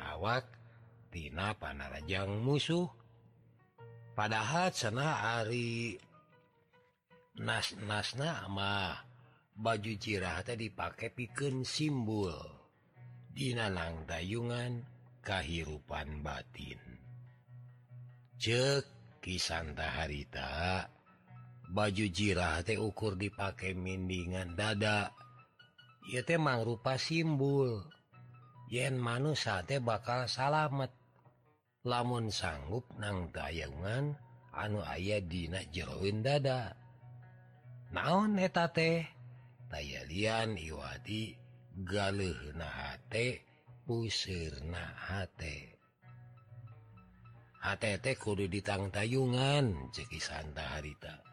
awak 0.00 0.48
tina 1.12 1.52
panarajang 1.58 2.40
musuh. 2.40 2.88
Padahal 4.16 4.72
sena 4.74 5.40
Ari 5.40 5.96
nas-nasna 7.40 8.44
ama 8.44 8.96
baju 9.56 9.92
cirah 9.96 10.44
tadi 10.44 10.68
dipakai 10.68 11.08
piken 11.14 11.64
simbol 11.64 12.60
Dinanang 13.30 14.10
tayungan 14.10 14.82
kehidupan 15.22 16.20
batin. 16.26 16.82
Cek 18.42 18.84
kisanta 19.22 19.86
harita. 19.86 20.82
baju 21.70 22.06
jirah 22.10 22.60
teh 22.66 22.76
ukur 22.76 23.14
dipakai 23.14 23.78
mindingan 23.78 24.58
dada. 24.58 25.14
Ia 26.10 26.26
temang 26.26 26.66
rupa 26.66 26.98
simbol 26.98 27.86
yen 28.66 28.98
manusia 28.98 29.62
teh 29.62 29.78
bakal 29.78 30.26
salamet. 30.26 30.90
Lamun 31.80 32.28
sanggup 32.28 32.84
nang 33.00 33.32
tayangan 33.32 34.12
anu 34.52 34.84
ayah 34.84 35.22
dina 35.24 35.64
jeroin 35.72 36.20
dada. 36.20 36.76
Naon 37.94 38.36
eta 38.36 38.68
teh? 38.68 39.06
Tayalian 39.70 40.58
iwati 40.58 41.32
galih 41.86 42.52
nahate 42.58 43.46
pusir 43.86 44.50
nahate 44.66 45.80
HTT 47.60 48.16
kudu 48.16 48.48
ditang 48.48 48.88
tayungan 48.88 49.92
ceki 49.92 50.16
Santa 50.16 50.64
harita. 50.74 51.29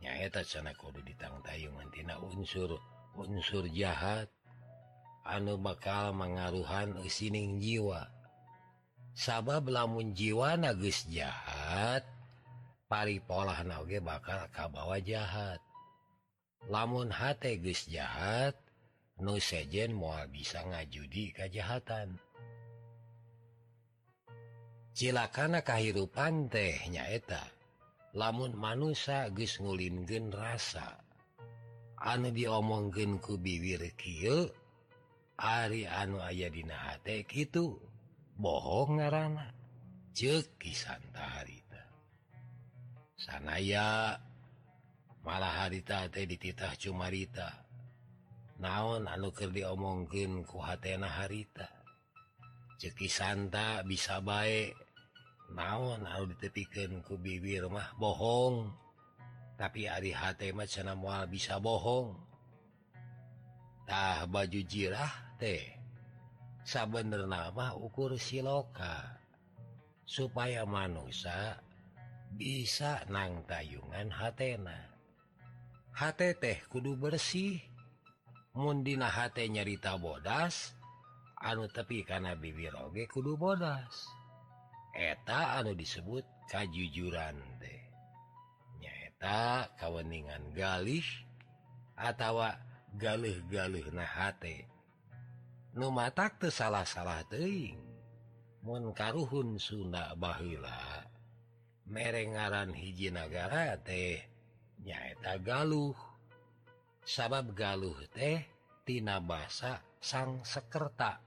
nyaeta 0.00 0.40
sana 0.44 0.72
kudu 0.74 1.04
ditangtayungtina 1.04 2.16
unsur 2.24 2.80
unsur 3.16 3.68
jahat 3.68 4.28
anu 5.24 5.60
bakal 5.60 6.16
mengaruhan 6.16 6.96
sining 7.06 7.60
jiwa. 7.60 8.08
Sabab 9.12 9.68
lamun 9.68 10.16
jiwa 10.16 10.56
nagus 10.56 11.04
jahat 11.12 12.06
pari 12.88 13.20
pola 13.20 13.60
nage 13.60 14.00
bakal 14.00 14.48
kabawa 14.48 14.96
jahat. 15.04 15.60
Lamun 16.72 17.12
hate 17.12 17.60
geus 17.60 17.84
jahat 17.88 18.56
nu 19.20 19.36
sejen 19.36 19.92
moal 19.92 20.24
bisa 20.32 20.64
ngajudi 20.64 21.36
kejahatan 21.36 22.16
cilakana 24.96 25.64
kahirupan 25.64 26.48
teh 26.52 26.76
nyaeta. 26.88 27.59
lamun 28.16 28.54
manusia 28.58 29.30
geus 29.30 29.58
ngulinken 29.62 30.34
rasa 30.34 30.98
anu 32.00 32.32
diomongken 32.32 33.20
ku 33.22 33.36
biwir 33.36 33.82
kieu 33.94 34.50
Ari 35.40 35.88
anu 35.88 36.20
aya 36.20 36.52
dina 36.52 36.76
hate 36.76 37.24
kitu 37.24 37.80
bohong 38.36 39.00
ngaranna 39.00 39.48
ceki 40.12 40.76
Santa 40.76 41.40
harita. 41.40 41.80
Sanaya 43.16 44.20
malah 45.24 45.64
harita 45.64 46.12
teh 46.12 46.28
dititah 46.28 46.76
cumarita 46.76 47.48
naon 48.60 49.08
anu 49.08 49.32
keur 49.32 49.48
diomongkeun 49.48 50.44
ku 50.44 50.60
hatena 50.60 51.08
harita. 51.08 51.72
Ceki 52.76 53.08
Santa 53.08 53.80
bisa 53.80 54.20
baik 54.20 54.76
naon 55.54 56.06
ditepikan 56.34 57.02
ku 57.02 57.18
bibir 57.18 57.66
mah 57.66 57.94
bohong. 57.98 58.70
Tapi 59.60 59.84
Ari 59.84 60.16
Hmacana 60.16 60.96
mual 60.96 61.28
bisa 61.28 61.60
bohongtah 61.60 62.16
baju 64.24 64.60
jirah 64.64 65.36
teh 65.36 65.76
sabener 66.64 67.28
nama 67.28 67.76
ukur 67.76 68.16
siloka. 68.16 69.20
Supaya 70.08 70.66
manusia 70.66 71.60
bisa 72.34 73.04
nang 73.06 73.46
tayungan 73.46 74.10
hatna 74.10 74.90
H 75.94 76.00
teh 76.16 76.58
kudu 76.72 76.96
bersih. 76.96 77.60
Mundina 78.50 79.06
nyarita 79.30 79.94
bodas 79.94 80.74
anu 81.38 81.70
tepi 81.70 82.02
karena 82.02 82.34
bibir 82.34 82.74
oge 82.74 83.06
kudu 83.06 83.38
bodas. 83.38 84.19
eta 84.94 85.60
anu 85.60 85.74
disebut 85.76 86.24
kejujuran 86.50 87.38
nyaeta 88.80 89.68
kaweningan 89.76 90.54
galih 90.56 91.04
atautawa 92.00 92.56
galih-galih 92.96 93.86
nu 93.92 94.06
numata 95.76 96.32
teu 96.34 96.50
salah-salah 96.50 97.22
teuing. 97.28 97.78
Mun 98.60 98.92
karuhun 98.92 99.56
Sunda 99.56 100.12
Bahila 100.16 101.06
merengaran 101.88 102.76
hiji 102.76 103.08
negara 103.08 103.76
teh 103.80 104.20
nyaeta 104.84 105.40
galuh. 105.40 105.96
Sabab 107.00 107.56
galuh 107.56 107.96
tehtinana 108.12 109.24
basa 109.24 109.80
sang 110.00 110.44
sekerta. 110.44 111.24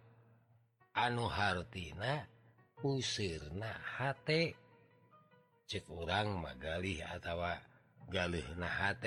Anu 0.94 1.26
Hartina 1.26 2.33
sirnahT 3.00 4.30
cek 5.64 5.86
urang 5.88 6.44
Magali 6.44 7.00
atautawa 7.00 7.56
Galih 8.12 8.44
naHT 8.60 9.06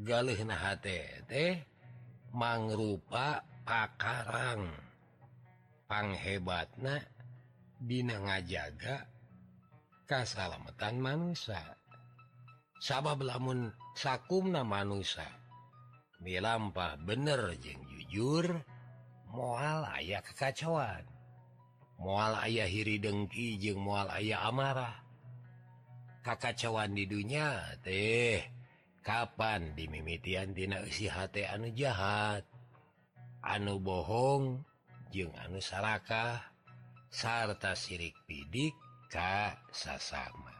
Galih 0.00 0.40
teh 1.26 1.52
mangrupa 2.32 3.42
pakarang. 3.66 4.70
Panghebatna 5.90 7.02
Dina 7.82 8.22
ngajaga 8.22 9.10
kesalamatan 10.06 11.02
manusia 11.02 11.58
sabab 12.78 13.26
lamun 13.26 13.74
sakumna 13.98 14.62
manusia 14.62 15.26
dilampah 16.22 16.94
bener 17.02 17.58
jeng 17.58 17.82
jujur 17.90 18.62
mual 19.34 19.82
aya 19.90 20.22
kekacauan. 20.22 21.19
mual 22.00 22.34
ayah 22.42 22.66
hiri 22.66 22.98
dengki 22.98 23.60
jeung 23.60 23.84
mual 23.84 24.08
ayah 24.16 24.48
amarah. 24.48 24.96
Kakacauan 26.20 26.92
di 26.92 27.08
dunia 27.08 27.80
teh 27.80 28.44
Kapan 29.00 29.72
dimimitiantina 29.72 30.84
usihati 30.84 31.48
anu 31.48 31.72
jahat? 31.72 32.44
Anu 33.40 33.80
bohong 33.80 34.60
jeung 35.08 35.32
anu 35.40 35.56
sarakah 35.56 36.44
sarta 37.08 37.72
sirik 37.72 38.12
pidik 38.28 38.76
Ka 39.08 39.56
sasama. 39.72 40.54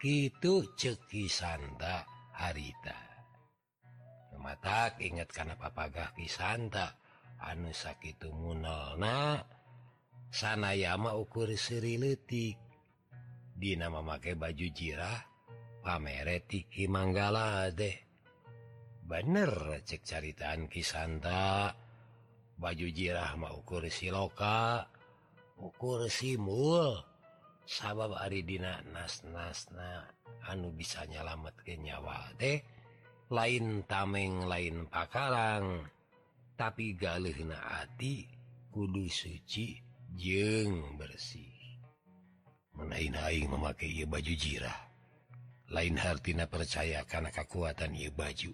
Gitu 0.00 0.66
ceki 0.74 1.28
Santa 1.30 2.02
harita. 2.34 3.12
Mata 4.42 4.90
ingat 4.98 5.30
karena 5.30 5.54
papagah 5.54 6.10
Ki 6.18 6.26
Santa 6.26 6.98
anu 7.38 7.70
sakit 7.70 8.26
munolna 8.34 9.38
sanayama 10.32 11.12
ukur 11.12 11.52
seri 11.60 12.00
letik 12.00 12.56
Di 13.52 13.76
nama 13.76 14.00
make 14.00 14.32
baju 14.32 14.66
jirah 14.72 15.20
pameretik 15.84 16.72
Himanggala 16.72 17.68
deh 17.70 17.94
bener 19.04 19.84
cek 19.84 20.02
caritaan 20.02 20.72
Kisanta 20.72 21.76
baju 22.56 22.86
jirah 22.88 23.36
mau 23.36 23.60
ukur 23.60 23.84
siloka 23.92 24.88
ukur 25.60 26.08
simul 26.08 26.96
sabab 27.68 28.16
Aridina 28.16 28.80
nas-nasna 28.88 30.08
anu 30.48 30.72
bisa 30.72 31.04
nyalamet 31.04 31.60
ke 31.60 31.76
nyawa 31.76 32.32
deh 32.40 32.58
lain 33.28 33.84
tameng 33.84 34.48
lain 34.48 34.88
pakarang 34.88 35.84
tapi 36.56 36.94
galih 36.94 37.36
naati 37.42 38.42
kudu 38.72 39.04
suci. 39.10 39.91
jeng 40.16 40.98
bersih. 41.00 41.52
Menaing-aing 42.76 43.52
memakai 43.52 44.04
baju 44.08 44.32
jirah. 44.32 44.80
Lain 45.72 45.96
hartina 45.96 46.44
percaya 46.48 47.04
karena 47.08 47.32
kekuatan 47.32 47.96
ia 47.96 48.12
baju. 48.12 48.52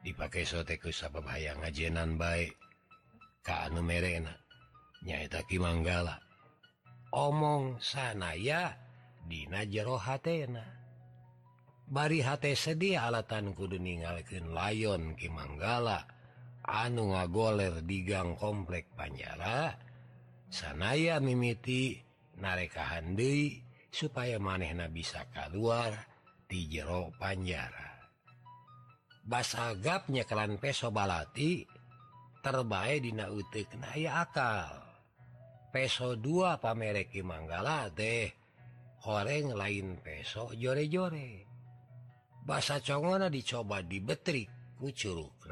Dipakai 0.00 0.48
soteku 0.48 0.88
sabab 0.88 1.28
hayang 1.28 1.60
ngajenan 1.60 2.16
baik 2.16 2.56
Kau 3.40 3.72
merena 3.80 4.36
nyaitaki 5.00 5.56
manggala. 5.56 6.20
Omong 7.12 7.80
sana 7.80 8.36
ya 8.36 8.76
Dina 9.24 9.64
jero 9.64 9.96
hatena. 9.96 10.64
Bari 11.90 12.22
H 12.22 12.38
sedih 12.54 13.00
alatan 13.00 13.56
kudu 13.56 13.80
ningalkin 13.80 14.52
layon 14.52 15.16
Ki 15.16 15.32
manggala. 15.32 16.04
Anu 16.60 17.16
ngagoler 17.16 17.80
digang 17.82 18.36
komplek 18.36 18.92
Panjara 18.92 19.89
sanaya 20.50 21.22
mimiti 21.22 22.02
narekahan 22.36 23.14
Dewi 23.14 23.62
supaya 23.88 24.36
manehna 24.42 24.90
bisa 24.90 25.24
keluar 25.30 25.94
di 26.50 26.66
jero 26.66 27.14
Panjara. 27.16 28.10
Bahasa 29.22 29.70
agapnya 29.70 30.26
kelan 30.26 30.58
peso 30.58 30.90
balati 30.90 31.62
terbaik 32.42 33.06
dina 33.06 33.30
utik 33.30 33.70
naya 33.78 34.26
akal. 34.26 34.82
Peso 35.70 36.18
2 36.18 36.58
pamereki 36.58 37.22
Manggala 37.22 37.86
deh 37.94 38.26
Horeng 39.06 39.56
lain 39.56 40.02
peso 40.02 40.52
jore-jore. 40.52 41.46
Bahasa 42.44 42.82
congona 42.84 43.32
dicoba 43.32 43.80
dibetrik 43.80 44.76
kucuruk 44.76 45.46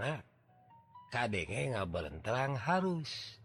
Kadenge 1.09 1.73
nggak 1.73 1.89
berenterang 1.89 2.61
harus. 2.61 3.38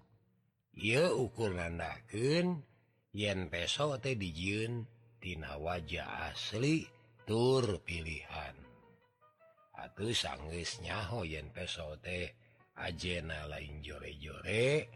ia 0.73 1.13
ukur 1.13 1.53
nandaken 1.53 2.65
yen 3.13 3.49
peso 3.49 3.93
teh 4.01 4.17
dijuntina 4.17 5.61
wajah 5.61 6.33
asli 6.33 6.85
tur 7.29 7.81
pilihan. 7.85 8.57
Atau 9.77 10.09
sanggesnyaho 10.09 11.27
yen 11.27 11.53
peso 11.53 11.97
teh 12.01 12.33
ajena 12.79 13.45
lain 13.45 13.85
jore-jore 13.85 14.89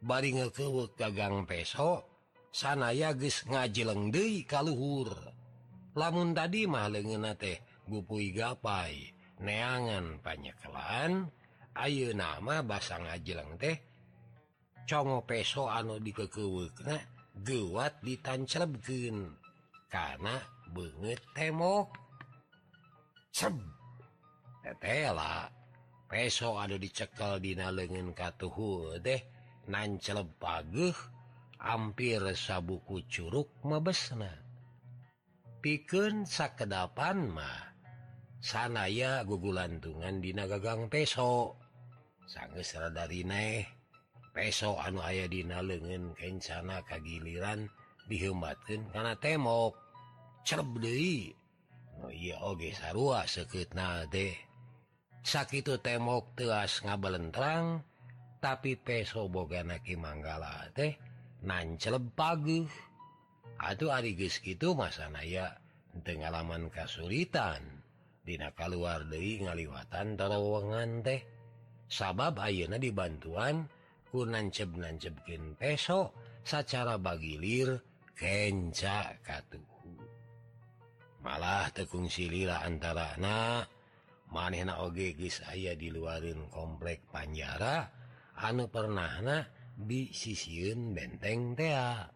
bari 0.00 0.32
ngekewek 0.32 0.96
gagang 0.96 1.44
besok 1.44 2.08
sanaya 2.48 3.12
geus 3.12 3.44
ngajeleng 3.44 4.08
deui 4.08 4.48
kaluhur. 4.48 5.12
Lamun 5.98 6.32
tadi 6.32 6.64
mah 6.64 6.88
leungeunna 6.88 7.36
teh 7.36 7.60
gupuy 7.84 8.32
gapai 8.32 9.12
neangan 9.42 10.22
panyekelan 10.22 11.28
ayeuna 11.76 12.38
mah 12.40 12.62
basa 12.64 13.02
ngajeleng 13.02 13.58
teh 13.58 13.89
congo 14.88 15.24
peso 15.26 15.66
anu 15.68 15.98
dikewat 16.00 17.94
ditancapgen 18.04 19.36
karena 19.90 20.38
banget 20.70 21.20
temok 21.34 21.90
tetela 24.60 25.48
peso 26.10 26.58
ada 26.58 26.76
dicekel 26.76 27.40
dina 27.40 27.72
leungeun 27.72 28.12
katuhu 28.12 28.98
deh 29.00 29.22
nanceleb 29.70 30.28
paguh 30.42 30.94
hampir 31.60 32.24
sabuku 32.32 33.04
Curug 33.06 33.48
mebesna. 33.62 34.32
Piken 35.60 36.24
sakedapan 36.24 37.28
mah 37.28 37.76
sanaya 38.40 39.20
gugulantungan 39.28 40.24
dina 40.24 40.48
gagang 40.48 40.88
peso. 40.88 41.60
Sangge 42.24 42.64
rada 42.78 43.04
neh 43.10 43.79
peso 44.30 44.78
anu 44.78 45.02
aya 45.02 45.26
dina 45.26 45.62
lengen 45.62 46.14
kencana 46.14 46.82
kagiliran 46.86 47.70
dihebatkan 48.10 48.86
karena 48.90 49.14
temok. 49.18 49.74
Deui. 50.50 51.30
oh, 52.00 52.10
oge 52.50 52.72
sarua 52.74 53.28
seket 53.28 53.76
na 53.76 54.08
deh 54.08 54.34
sakit 55.20 55.78
temok 55.84 56.32
teas 56.32 56.80
ngabelentrang 56.80 57.84
tapi 58.40 58.74
peso 58.74 59.28
boga 59.28 59.60
naki 59.60 59.94
manggala 60.00 60.64
teh 60.72 60.96
nancep 61.44 62.00
pagi 62.16 62.64
Aduh 63.60 63.92
Ariges 63.92 64.40
gitu 64.40 64.72
masaya 64.72 65.60
tenggalaman 66.00 66.72
kasulitan. 66.72 67.60
Dina 68.24 68.56
kaluar 68.56 69.04
deui 69.04 69.44
ngaliwatan 69.44 70.16
terowongan 70.16 71.04
teh. 71.04 71.20
Sabab 71.90 72.40
Ayeuna 72.40 72.80
dibantuan, 72.80 73.68
nancebnanjebkin 74.12 75.54
peso 75.54 76.14
secara 76.42 76.98
bagilir 76.98 77.78
kenca 78.18 79.14
katuhu. 79.22 79.96
Malah 81.20 81.68
tekung 81.70 82.08
silila 82.08 82.64
antara 82.64 83.14
anak 83.16 83.70
manehna 84.32 84.82
oge 84.82 85.12
geus 85.14 85.42
aya 85.46 85.74
diluarin 85.74 86.48
komplek 86.48 87.06
Panjara 87.10 87.86
anu 88.40 88.72
pernahna 88.72 89.46
bisisiun 89.76 90.96
benteng 90.96 91.54
tea. 91.54 92.08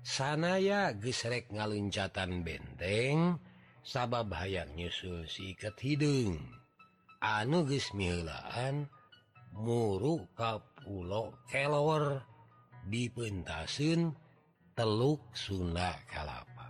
Sanaya 0.00 0.96
gesrek 0.96 1.52
ngaluncatan 1.52 2.40
benteng 2.40 3.36
sabab 3.84 4.32
hayang 4.32 4.72
nyusul 4.78 5.28
siket 5.28 5.76
hidung. 5.82 6.40
Anu 7.20 7.68
gesmilaan 7.68 8.88
muruk 9.54 10.30
ka 10.34 10.62
Pulau 10.80 11.34
Kelower 11.50 12.22
dipentasun 12.86 14.14
Teluk 14.74 15.34
Sunda 15.36 15.98
Kalapa 16.08 16.60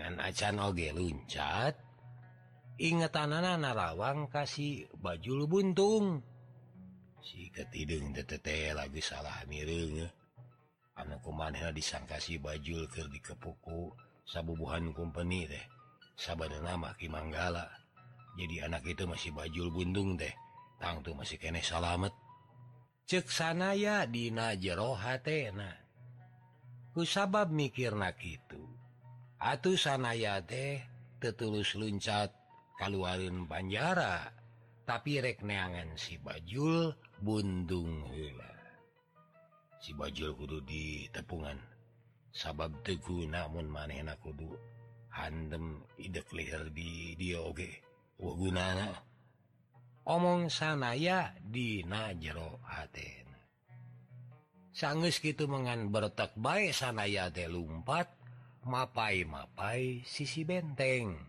ngan 0.00 0.16
acan 0.16 0.56
oge 0.64 0.90
luncat 0.96 1.76
ingetan 2.80 3.36
anak 3.36 3.60
narawang 3.60 4.32
kasih 4.32 4.88
bajul 4.96 5.44
buntung. 5.44 6.24
Si 7.20 7.52
ketidung 7.52 8.16
tetete 8.16 8.72
lagi 8.72 9.04
salah 9.04 9.44
miring 9.44 10.08
eh. 10.08 10.12
anakku 10.96 11.28
disangka 11.28 11.76
disangkasi 11.76 12.40
bajul 12.40 12.88
ke 12.88 13.04
dikepuku 13.12 13.92
sabubuhan 14.24 14.96
kumpeni 14.96 15.44
deh 15.44 15.66
sahabat 16.16 16.56
nama 16.64 16.96
Ki 16.96 17.12
Manggala. 17.12 17.68
Jadi 18.40 18.64
anak 18.64 18.88
itu 18.88 19.04
masih 19.04 19.36
bajul 19.36 19.68
buntung 19.68 20.16
deh 20.16 20.32
tang 20.80 21.04
tuh 21.04 21.12
masih 21.12 21.36
kene 21.36 21.60
salamet. 21.60 22.16
Ceksana 23.04 23.76
ya 23.76 24.08
dina 24.08 24.56
jero 24.56 24.96
hatena 24.96 25.76
kusabab 26.90 27.54
mikir 27.54 27.94
na 27.94 28.10
gitu 28.18 28.58
atuh 29.38 29.78
sanaya 29.78 30.42
teh 30.42 30.82
tetulus 31.20 31.76
luncat 31.76 32.32
kaluarin 32.80 33.44
banjara. 33.44 34.32
Tapi 34.88 35.22
rek 35.22 35.46
neangan 35.46 35.94
si 35.94 36.18
bajul 36.18 36.90
bundung 37.22 38.10
heula. 38.10 38.50
Si 39.78 39.94
bajul 39.94 40.34
kudu 40.34 40.66
di 40.66 41.06
tepungan 41.14 41.54
sabab 42.34 42.74
teguh 42.82 43.30
namun 43.30 43.70
manehna 43.70 44.18
kudu 44.18 44.50
handem 45.14 45.86
idek 45.94 46.26
leher 46.34 46.66
di 46.74 47.14
dia 47.14 47.38
oge. 47.38 47.70
Okay. 47.70 47.74
wah 48.20 48.34
gunana. 48.36 49.09
omong 50.04 50.52
sanaya 50.52 51.34
Dina 51.40 52.12
jero 52.16 52.60
sanggus 54.80 55.20
gitu 55.20 55.44
mengan 55.44 55.92
bertak 55.92 56.32
baik 56.40 56.72
sanaya 56.72 57.28
teh 57.28 57.44
lumpat 57.44 58.08
mapai 58.64 59.28
mapai 59.28 60.00
sisi 60.08 60.40
benteng. 60.48 61.20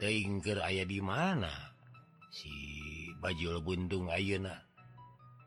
Teingker 0.00 0.64
ayah 0.64 0.88
di 0.88 1.04
mana? 1.04 1.52
Si 2.32 2.48
bajul 3.20 3.60
buntung 3.60 4.08
Ayeuna. 4.08 4.56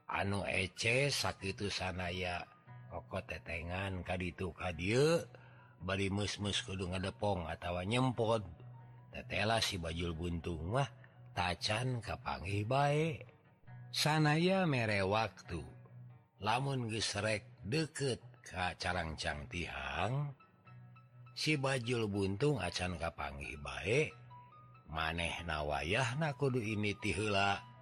Anu 0.05 0.45
ece 0.45 1.09
sakit 1.09 1.73
sanaya 1.73 2.45
pokok 2.93 3.25
tetengan 3.25 4.05
ka 4.05 4.13
itu 4.21 4.53
kadir 4.53 5.25
bari 5.81 6.13
musmus 6.13 6.61
kudu 6.61 6.93
ngadepong 6.93 7.49
atau 7.49 7.81
nyempot. 7.81 8.45
Tetela 9.09 9.57
si 9.65 9.81
bajul 9.81 10.13
buntung 10.13 10.77
mah. 10.77 11.02
tacan 11.33 11.99
kapangi 11.99 12.61
baik 12.63 13.25
sanaya 13.89 14.65
mere 14.69 15.01
waktu 15.01 15.61
lamun 16.41 16.87
gesrek 16.89 17.45
deket 17.65 18.21
ka 18.45 18.77
carangcang 18.77 19.49
tihang 19.49 20.31
si 21.33 21.57
bajul 21.57 22.05
buntung 22.07 22.61
acan 22.61 22.95
kapangi 23.01 23.57
baik 23.59 24.13
maneh 24.93 25.41
na 25.49 25.65
wayah 25.65 26.15
na 26.21 26.37
kudu 26.37 26.61
ini 26.61 26.93
tila 27.01 27.73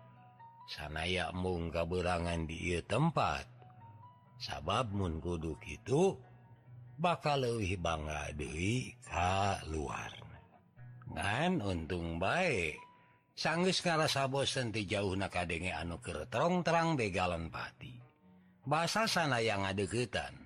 sanaya 0.71 1.35
mung 1.35 1.67
kaberangan 1.67 2.47
di 2.47 2.79
tempat. 2.87 3.43
Sabab 4.41 4.89
mun 4.89 5.21
kudu 5.21 5.53
gitu 5.61 6.17
bakal 6.97 7.45
lebih 7.45 7.77
bangga 7.77 8.33
Dewi 8.33 8.97
ka 9.05 9.61
luar 9.69 10.09
ngan 11.13 11.61
untung 11.61 12.17
baik 12.17 12.73
sanggis 13.41 13.81
ngarasa 13.81 14.29
bosen 14.29 14.69
di 14.69 14.85
jauh 14.85 15.17
nakadenge 15.17 15.73
anu 15.73 15.97
kerong 15.97 16.61
terang 16.61 16.93
begalan 16.93 17.49
pati. 17.49 17.89
Bahasa 18.61 19.09
sana 19.09 19.41
yang 19.41 19.65
ngadeketan 19.65 20.37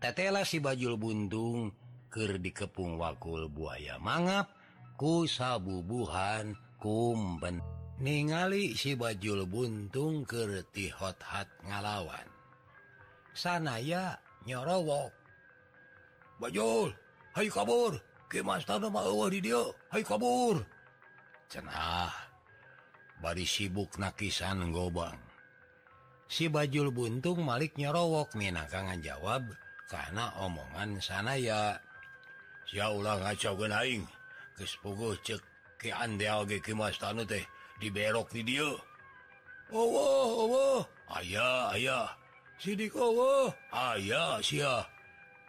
tetela 0.00 0.48
si 0.48 0.56
bajul 0.56 0.96
buntung 0.96 1.76
ker 2.08 2.40
dikepung 2.40 2.96
wakul 2.96 3.52
buaya 3.52 4.00
mangap 4.00 4.48
ku 4.96 5.28
sabubuhan 5.28 6.56
kumben. 6.80 7.60
Ningali 8.00 8.72
si 8.72 8.96
bajul 8.96 9.44
buntung 9.44 10.24
kerti 10.24 10.88
hot-hat 10.88 11.52
ngalawan. 11.68 12.24
Sanaya 13.36 14.16
nyorowok 14.48 15.12
bajul 16.40 16.96
hai 17.36 17.52
kabur. 17.52 18.00
Ke 18.28 18.44
master 18.44 18.80
nama 18.80 19.04
di 19.28 19.40
dia 19.44 19.60
hai 19.92 20.00
kabur. 20.00 20.64
Cenah. 21.48 22.27
bari 23.18 23.46
sibuk 23.46 23.98
nakisan 23.98 24.70
gobang 24.70 25.28
si 26.28 26.46
bajul 26.52 26.92
buntung 26.92 27.40
Malik 27.42 27.74
nyerowok 27.80 28.36
Minangka 28.36 28.84
jawab 29.00 29.48
karena 29.88 30.28
omongan 30.44 31.00
sana 31.00 31.40
ya. 31.40 31.80
Ya 32.68 32.92
ulang 32.92 33.24
genaing 33.56 34.04
kespugu 34.60 35.16
cek 35.24 35.40
teh 35.80 37.44
diberok 37.80 38.28
video 38.28 38.76
Oh 39.72 40.84
ayaah 41.08 41.72
ayaah 41.72 42.12
sidik 42.60 42.92
Oh 42.92 43.48
ayaah 43.72 44.44
si 44.44 44.60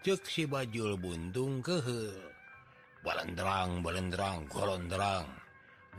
cek 0.08 0.21
si 0.23 0.47
bajul 0.47 0.95
buntung 0.95 1.60
kehe 1.60 2.15
Balendrang, 3.03 3.79
balendrang, 3.84 4.47
koronderang 4.47 5.38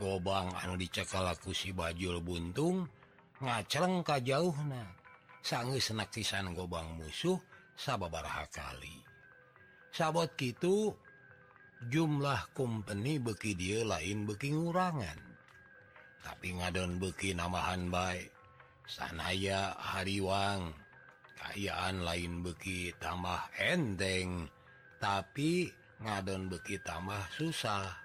gobang 0.01 0.49
anu 0.65 0.73
dicekalaku 0.81 1.53
si 1.53 1.69
bajul 1.69 2.17
buntung 2.25 2.89
ngaceng 3.37 4.01
ka 4.01 4.17
jauh 4.17 4.57
nah 4.65 4.89
sangge 5.45 5.77
senaktisan 5.77 6.57
gobang 6.57 6.97
musuh 6.97 7.37
sababaha 7.77 8.49
kali. 8.49 8.97
Sabot 9.93 10.33
gitu 10.33 10.97
jumlah 11.85 12.49
kompeni 12.57 13.21
beki 13.21 13.53
dia 13.53 13.85
lain 13.85 14.25
beking 14.25 14.57
urangan 14.69 15.17
tapi 16.21 16.53
ngadon 16.57 17.01
beki 17.01 17.33
namahan 17.37 17.89
baik 17.93 18.29
sanaya 18.89 19.77
hariwang. 19.77 20.73
Kayaan 21.41 22.05
lain 22.05 22.45
beki 22.45 22.93
tambah 23.01 23.49
enteng 23.57 24.45
tapi 25.01 25.73
ngadon 26.01 26.53
beki 26.53 26.77
tambah 26.85 27.17
susah. 27.33 28.00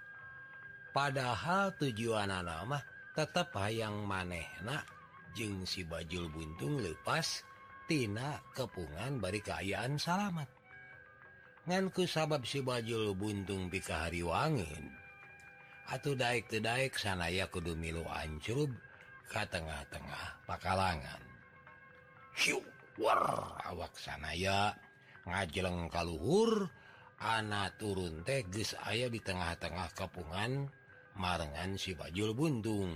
padahal 0.97 1.77
tujuan 1.77 2.33
nama 2.33 2.81
tetap 3.13 3.53
hayang 3.61 4.09
manehnak 4.09 4.89
jeng 5.37 5.69
si 5.69 5.85
bajul 5.85 6.33
buntung 6.33 6.81
lepastina 6.81 8.41
kepungan 8.57 9.21
bari 9.21 9.45
keayaan 9.45 10.01
salamet. 10.01 10.49
Nganku 11.69 12.09
sabab 12.09 12.49
si 12.49 12.65
bajul 12.65 13.13
buntung 13.13 13.69
pikahari 13.69 14.25
wangin 14.25 14.89
atau 15.93 16.17
daik 16.17 16.49
tedaik 16.49 16.97
sanaya 16.97 17.45
kudu 17.53 17.77
milu 17.77 18.01
ancurub 18.09 18.73
ke 19.29 19.45
tengah-tengah 19.53 20.49
pakalangan. 20.49 21.21
War 22.97 23.61
awak 23.69 23.93
sanaya 24.01 24.73
ngajeleng 25.29 25.93
kalluhur 25.93 26.73
anak 27.21 27.77
turun 27.77 28.25
teges 28.25 28.73
ayah 28.89 29.13
di 29.13 29.21
tengah-tengah 29.21 29.93
kepungan 29.93 30.73
marangan 31.17 31.75
si 31.81 31.97
bajul 31.97 32.37
buntung 32.37 32.95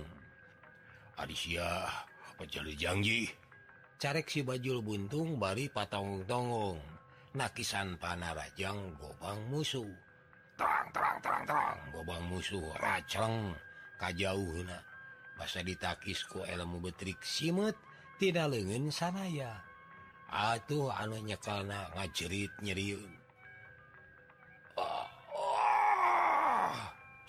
Asia 1.17 1.85
janji 2.77 3.29
carek 4.01 4.25
si 4.29 4.41
bajul 4.41 4.81
buntung 4.81 5.37
bari 5.37 5.69
patongtongong 5.69 6.81
nakisan 7.37 7.95
panarajang 8.01 8.97
gobang 8.97 9.39
musuh. 9.53 9.85
Terang 10.57 10.89
terang 10.89 11.17
terang 11.21 11.43
terang 11.45 11.77
gobang 11.93 12.23
musuh 12.25 12.65
raceng 12.81 13.53
kajauh 14.01 14.65
bahasa 15.37 15.61
ditakisku 15.61 16.41
elmu 16.49 16.81
betrik 16.81 17.21
simet 17.21 17.77
tidak 18.17 18.49
lengan 18.49 18.89
sanaya. 18.89 19.61
Atuh 20.31 20.89
anu 20.89 21.21
nyekal 21.21 21.69
ngajerit 21.69 22.49
nyeriun. 22.65 23.20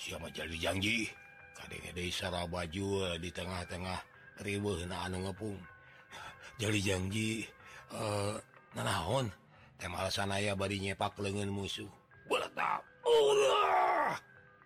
siapa 0.02 0.26
jadi 0.34 0.58
janji 0.58 1.06
Desa 1.94 2.26
baju 2.50 2.86
eh, 3.06 3.16
di 3.22 3.30
tengah-tengah. 3.30 4.00
Ribu 4.42 4.74
anu 4.90 5.28
ngepung 5.28 5.60
jadi 6.60 6.78
janji 6.82 7.46
uh, 7.94 8.34
eh, 8.34 8.36
nanaon 8.74 9.30
tema 9.78 10.02
alasan 10.02 10.34
aya 10.34 10.58
bari 10.58 10.82
nyepak 10.82 11.14
lengan 11.22 11.52
musuh. 11.52 11.86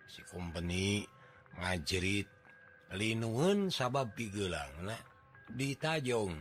Si 0.07 0.23
company 0.25 1.05
ngajerit 1.59 2.25
lindungun 2.95 3.69
sabab 3.69 4.15
pigelang 4.15 4.71
nah, 4.87 5.01
ditajong 5.51 6.33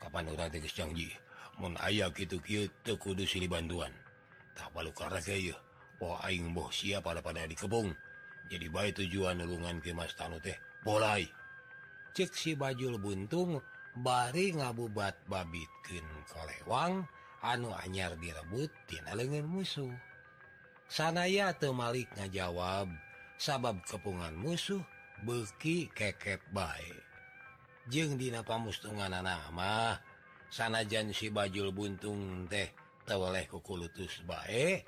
Kapan 0.00 0.32
orang 0.32 0.48
teges 0.48 0.72
janji 0.72 1.12
mun 1.60 1.76
aya 1.76 2.08
gitu-ki 2.10 2.72
kudu 2.82 3.28
sini 3.28 3.46
bantuan. 3.46 3.92
Tak 4.56 4.72
balu 4.72 4.90
karena 4.96 5.20
kayak 5.20 5.60
Aing 6.00 6.56
boh 6.56 6.72
siap 6.72 7.04
pada 7.04 7.20
pada 7.20 7.44
di 7.44 7.52
kebung. 7.52 7.92
Jadi 8.48 8.66
baik 8.72 9.04
tujuan 9.04 9.38
nulungan 9.44 9.78
ke 9.84 9.92
Mas 9.92 10.16
Tanu 10.16 10.40
teh. 10.40 10.56
Mulai 10.88 11.28
ceksi 12.16 12.56
bajul 12.56 12.96
buntung 12.96 13.60
bari 14.00 14.56
ngabubat 14.56 15.28
babitkin 15.28 16.06
kolewang 16.32 17.04
anu 17.44 17.70
anyar 17.76 18.16
direbuttina 18.16 19.12
lengan 19.12 19.44
musuh. 19.44 19.92
Sanaya 20.90 21.54
atau 21.54 21.70
Malik 21.70 22.10
ngajawab 22.18 22.90
sabab 23.40 23.80
kepungan 23.86 24.34
musuh 24.36 24.82
beki 25.24 25.92
kekep 25.92 26.40
baik 26.52 27.04
jeng 27.88 28.20
dina 28.20 28.44
pamustungan 28.44 29.08
nama 29.08 29.96
sanajan 30.52 31.08
si 31.16 31.32
bajul 31.32 31.72
buntung 31.72 32.44
teh 32.52 32.68
teweleh 33.08 33.48
kukulutus 33.48 34.20
baik 34.28 34.84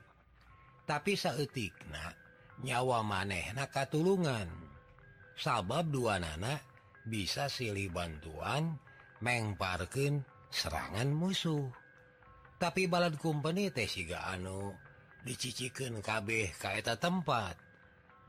tapi 0.88 1.14
saattikna 1.14 2.14
nyawa 2.62 3.02
manehna 3.02 3.68
katulungan. 3.70 4.48
Sabab 5.32 5.88
dua 5.90 6.20
nana 6.20 6.60
bisa 7.02 7.48
silih 7.48 7.90
bantuan 7.90 8.78
mengparken 9.24 10.22
serangan 10.52 11.10
musuh. 11.10 11.66
Tapi 12.60 12.86
balad 12.86 13.18
company 13.18 13.74
teh 13.74 13.90
siga 13.90 14.30
anu 14.30 14.70
diciciken 15.26 15.98
kabeh 15.98 16.54
kaeta 16.54 16.94
tempat. 16.94 17.58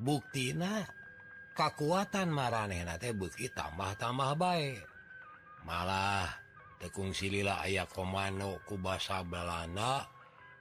Buktina 0.01 0.81
kekuatan 1.53 2.33
maranehna 2.33 2.97
teh 2.97 3.13
bukti 3.13 3.45
tambah-tambah 3.53 4.33
baik 4.33 4.93
malah 5.63 6.27
tekung 6.81 7.15
silila 7.15 7.63
aya 7.63 7.87
komano 7.87 8.59
ku 8.67 8.75
basa 8.75 9.23
Belanda 9.23 10.03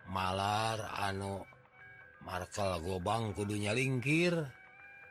malar 0.07 0.79
anu 1.01 1.43
Markal 2.23 2.79
gobang 2.79 3.35
kudunya 3.35 3.75
lingkir 3.75 4.35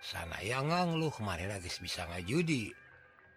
sana 0.02 0.41
yangang 0.41 0.97
lu 0.97 1.12
kemarin 1.13 1.52
lagi 1.52 1.69
bisa 1.78 2.08
ngajudi. 2.08 2.74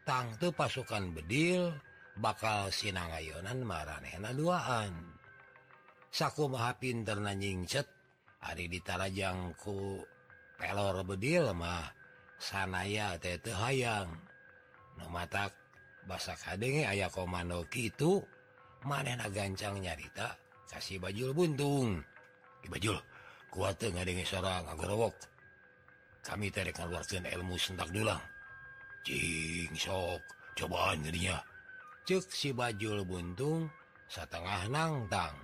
Tangtu 0.04 0.52
pasukan 0.52 1.16
bedil 1.16 1.72
bakal 2.16 2.68
sinangayonan 2.70 3.64
marehna 3.64 4.30
duaan. 4.36 4.92
Saku 6.12 6.46
maha 6.46 6.76
pinter 6.78 7.18
nanyingcet 7.18 7.88
hari 8.38 8.68
ditarajangku 8.70 10.04
pelor 10.60 11.02
bedil 11.02 11.50
mah 11.56 11.88
sanaya 12.38 13.16
tete 13.18 13.50
hayang. 13.50 14.12
No 15.00 15.10
matak 15.10 15.50
basa 16.04 16.36
kadenge 16.36 16.86
ayah 16.86 17.08
komando 17.08 17.64
gitu 17.72 18.22
mana 18.84 19.26
gancang 19.32 19.80
nyarita 19.80 20.36
kasih 20.68 21.00
bajul 21.00 21.32
buntung. 21.32 22.04
Di 22.60 22.68
bajul. 22.70 23.13
Kuat 23.54 23.78
nggak 23.78 24.02
dengan 24.02 24.26
seorang 24.26 24.66
agorowok 24.74 25.14
kami 26.26 26.50
keluarkan 26.50 27.30
ilmu 27.30 27.54
sentak 27.54 27.86
dulang 27.94 28.20
cing 29.06 29.70
sok 29.78 30.18
cobaan 30.58 31.06
jadinya 31.06 31.38
cek 32.02 32.26
si 32.26 32.50
baju 32.50 33.06
buntung 33.06 33.70
setengah 34.10 34.66
nangtang 34.66 35.38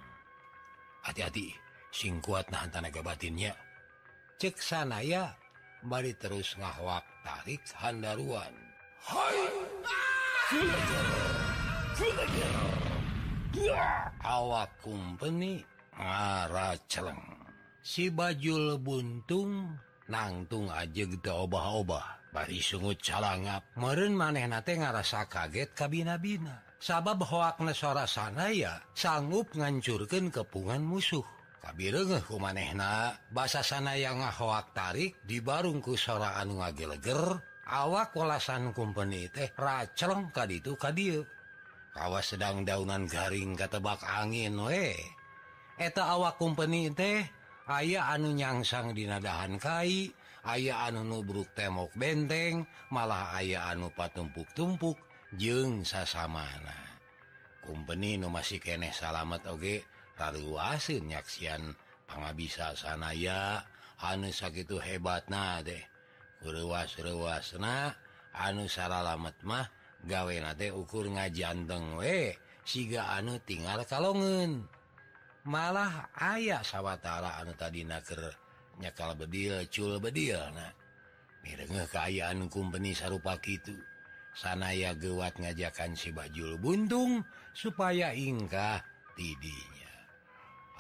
hati-hati 1.07 1.55
sing 1.95 2.19
kuat 2.19 2.51
nah 2.51 2.67
tenaga 2.67 2.99
batinnya 2.99 3.55
cek 4.43 4.59
sana 4.59 4.99
ya 5.07 5.31
Bari 5.81 6.13
terus 6.13 6.61
ngawak 6.61 7.01
tarik 7.25 7.65
handaruan. 7.73 8.53
Hai. 9.01 9.49
Awak 14.21 14.71
company 14.85 15.65
ngara 15.97 16.77
celeng. 16.85 17.40
si 17.81 18.13
bajul 18.13 18.79
buntung 18.81 19.77
nangtung 20.11 20.69
aja 20.69 21.05
gitu 21.07 21.33
obah-obah. 21.33 22.21
Bari 22.31 22.63
sungut 22.63 23.03
calangap. 23.03 23.67
Meren 23.75 24.15
maneh 24.15 24.47
nate 24.47 24.79
ngarasa 24.79 25.27
kaget 25.27 25.75
kabina-bina 25.75 26.71
sabab 26.81 27.21
hoakna 27.29 27.77
sora 27.77 28.09
sana 28.09 28.49
ya 28.49 28.81
sanggup 28.97 29.53
ngancurkan 29.53 30.33
kepungan 30.33 30.81
musuh. 30.81 31.23
Kabirengeh 31.61 32.25
ku 32.25 32.41
manehna 32.41 33.21
basa 33.29 33.61
sana 33.61 33.93
yang 33.93 34.25
ngahoak 34.25 34.73
tarik 34.73 35.21
di 35.21 35.45
barungku 35.45 35.93
sora 35.93 36.41
anu 36.41 36.65
ngageleger 36.65 37.37
awak 37.69 38.17
walasan 38.17 38.73
kumpeni 38.73 39.29
teh 39.29 39.53
racelong 39.53 40.33
kaditu 40.33 40.73
kadieu 40.81 41.21
kawas 41.93 42.33
sedang 42.33 42.65
daunan 42.65 43.05
garing 43.05 43.61
katebak 43.61 44.01
angin 44.09 44.57
we. 44.57 44.97
Eta 45.77 46.17
awak 46.17 46.41
kumpeni 46.41 46.89
teh 46.97 47.29
aya 47.71 48.11
anu 48.11 48.35
nyangsang 48.35 48.91
dinadahan 48.91 49.55
Kai 49.63 50.11
aya 50.43 50.91
anu 50.91 51.07
nubruk 51.07 51.55
temok 51.55 51.95
benteng 51.95 52.67
malah 52.91 53.39
aya 53.39 53.71
anu 53.71 53.95
patumpuk-tumpuk 53.95 54.99
jeng 55.39 55.87
sasamana. 55.87 56.75
Kumpeni 57.63 58.19
nu 58.19 58.27
masih 58.35 58.59
keneh 58.59 58.91
salamet 58.91 59.47
oge 59.47 59.87
taruasin 60.19 61.07
nyaksian 61.07 61.79
pangabisa 62.11 62.75
sanaya 62.75 63.63
anu 64.03 64.35
sakitu 64.35 64.83
hebat 64.83 65.31
na 65.31 65.63
deh 65.63 65.81
ruas-ruasna 66.43 67.95
anu 68.35 68.65
salamet 68.67 69.37
mah 69.47 69.69
gawe 70.09 70.35
na 70.41 70.57
ukur 70.73 71.07
ngajanteng 71.13 72.01
we 72.01 72.33
siga 72.65 73.13
anu 73.21 73.37
tinggal 73.45 73.85
kalongen 73.85 74.65
malah 75.45 76.09
aya 76.17 76.61
sawwatara 76.61 77.41
anu 77.41 77.57
tadi 77.57 77.87
nyakal 78.81 79.13
bedil 79.17 79.65
cul 79.69 80.01
bedil 80.01 80.41
nah 80.53 80.73
mirenge 81.45 81.85
keayaan 81.89 82.49
hukum 82.49 82.73
sarupa 82.93 83.37
itu 83.45 83.77
sanaya 84.37 84.95
gewat 84.95 85.35
ngajakan 85.41 85.99
si 85.99 86.15
bajul 86.15 86.57
buntung 86.61 87.25
supaya 87.53 88.15
ingkah 88.15 88.83
tidinya. 89.19 89.95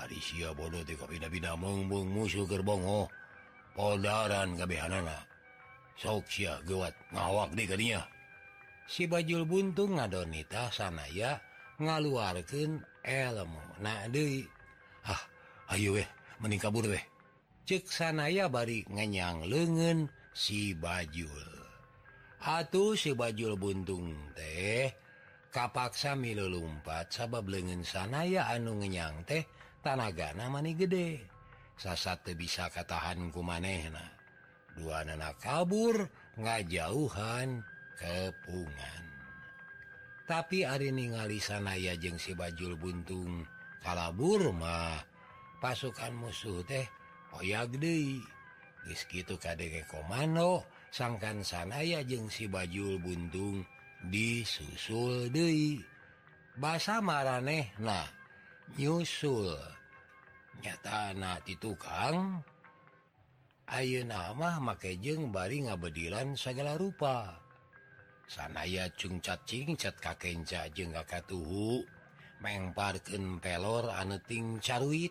Hari 0.01 0.17
bodoh 0.57 0.81
ti 0.81 0.97
bida-bida 0.97 1.59
mumbung 1.61 2.09
musuh 2.09 2.49
gerbongo 2.49 3.13
poldaran 3.77 4.57
kebehanana 4.57 5.29
soksia 6.01 6.65
gewat 6.65 6.97
ngawak 7.13 7.53
di 7.53 7.65
kadinya. 7.69 8.03
Si 8.89 9.05
bajul 9.07 9.45
buntung 9.45 10.01
ngadonita 10.01 10.73
sanaya 10.73 11.39
ngaluarkan 11.81 12.85
elmu 13.03 13.65
nah 13.81 14.05
ah, 15.09 15.23
Ayo 15.73 15.97
weh 15.97 16.09
mening 16.39 16.61
kabur 16.61 16.85
weh 16.87 17.05
ceksanaya 17.71 18.51
bari 18.51 18.83
ngenyang 18.91 19.47
lengen 19.47 20.11
si 20.35 20.75
bajul. 20.75 21.47
Atuh 22.43 22.99
si 22.99 23.15
bajul 23.15 23.55
buntung 23.55 24.11
teh 24.35 24.91
kapaksa 25.55 26.19
milu 26.19 26.51
lumpat 26.51 27.15
sabab 27.15 27.47
lengen 27.47 27.87
sanaya 27.87 28.51
anu 28.51 28.81
ngenyang 28.83 29.23
teh 29.23 29.47
tanaga 29.79 30.35
namani 30.35 30.75
gede. 30.75 31.23
Sasate 31.79 32.35
bisa 32.35 32.67
katahan 32.69 33.31
ku 33.31 33.41
manehna 33.47 34.03
dua 34.75 35.07
nana 35.07 35.31
kabur 35.39 36.11
ngajauhan 36.35 37.63
kepungan. 37.95 39.10
tapi 40.31 40.63
hari 40.63 40.95
ningali 40.95 41.43
sanaya 41.43 41.99
jeung 41.99 42.15
si 42.15 42.39
bajul 42.39 42.79
buntung 42.79 43.43
kalaburmah 43.83 45.03
pasukan 45.59 46.15
musuh 46.15 46.63
teh 46.63 46.87
oh 47.35 47.43
Oyagde 47.43 48.23
gitu 49.11 49.35
Kadek 49.35 49.91
komando 49.91 50.63
sangkan 50.95 51.43
sanaya 51.43 52.07
jeung 52.07 52.31
si 52.31 52.47
bajul 52.47 53.03
buntung 53.03 53.67
disusul 54.07 55.35
deui. 55.35 55.83
Bahasa 56.55 57.03
mareh 57.03 57.75
nah 57.83 58.07
nyusul. 58.79 59.59
Nyata 60.61 61.17
anak 61.17 61.43
di 61.49 61.59
tukang. 61.59 62.45
Ayo 63.71 64.03
nama 64.07 64.63
make 64.63 64.99
jeng 64.99 65.31
bari 65.35 65.67
ngabedilan 65.67 66.39
segala 66.39 66.79
rupa. 66.79 67.40
sanaya 68.31 68.87
cungcatcingcat 68.95 69.99
kakenca 69.99 70.71
je 70.71 70.87
Katuhu 70.87 71.83
mengparken 72.39 73.43
pelor 73.43 73.91
aneting 73.91 74.63
caruit. 74.63 75.11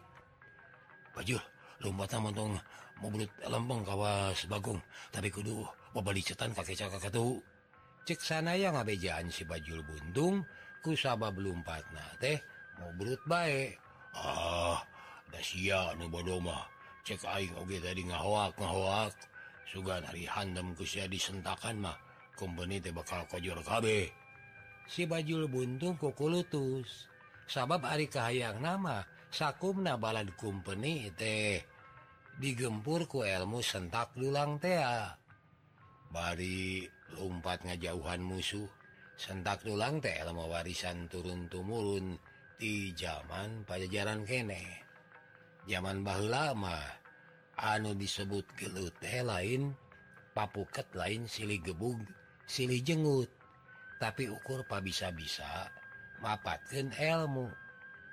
Baju 1.11 1.35
lumba 1.83 2.07
tamatong 2.07 2.55
mobil 3.03 3.27
lempeng 3.43 3.83
kawas 3.83 4.47
Bagung 4.47 4.79
tapi 5.11 5.27
kudu 5.27 5.67
pebalicetan 5.91 6.55
kakek 6.55 6.87
Kakatuhu. 6.87 7.43
Cek 8.07 8.23
sanaya 8.23 8.71
ngabejaan 8.71 9.27
si 9.29 9.43
bajul 9.43 9.83
buntung 9.83 10.47
kusaba 10.79 11.29
belumpat 11.29 11.83
na 11.91 12.01
teh 12.23 12.39
mobilut 12.79 13.19
baik 13.27 13.75
ah 14.15 14.79
dasia 15.29 15.91
nu 15.99 16.07
bodoma 16.07 16.65
cek 17.03 17.21
aing 17.27 17.53
oge 17.59 17.77
tadi 17.83 18.07
ngahoak 18.07 18.55
ngahoak 18.57 19.13
sugan 19.67 20.01
hari 20.07 20.23
handam 20.25 20.71
kusia 20.73 21.05
disentakan 21.05 21.83
mah. 21.83 22.08
kompeni 22.39 22.79
teh 22.79 22.95
bakal 22.95 23.27
kojor 23.27 23.59
KB 23.59 24.07
si 24.89 25.05
bajul 25.05 25.45
buntung 25.45 25.95
kukulutus. 26.01 27.05
Sabab 27.45 27.85
Ari 27.85 28.09
Kahayang 28.09 28.61
nama 28.61 29.05
sakumna 29.29 29.97
balad 30.01 30.33
kumpeni 30.33 31.13
teh. 31.13 31.61
Digempur 32.41 33.05
ku 33.05 33.21
elmu 33.21 33.61
sentak 33.61 34.17
dulang 34.17 34.57
tea. 34.57 35.13
Bari 36.09 36.89
lumpat 37.13 37.65
ngajauhan 37.65 38.21
musuh 38.25 38.65
sentak 39.13 39.61
dulang 39.61 40.01
teh 40.01 40.13
ilmu 40.25 40.49
warisan 40.49 41.05
turun 41.05 41.45
tumurun 41.49 42.17
di 42.57 42.93
zaman 42.97 43.65
pajajaran 43.65 44.25
kene. 44.25 44.61
Zaman 45.69 46.01
bah 46.01 46.21
lama 46.21 46.81
anu 47.57 47.93
disebut 47.93 48.45
gelut 48.57 48.93
teh 49.01 49.21
lain 49.21 49.73
papuket 50.33 50.85
lain 50.97 51.25
silih 51.25 51.61
gebug. 51.61 51.97
silih 52.49 52.81
jenggut 52.81 53.29
tapi 54.01 54.25
ukur 54.25 54.65
pa 54.65 54.81
bisa-bisa 54.81 55.69
mapatkan 56.17 56.89
elmu. 56.97 57.53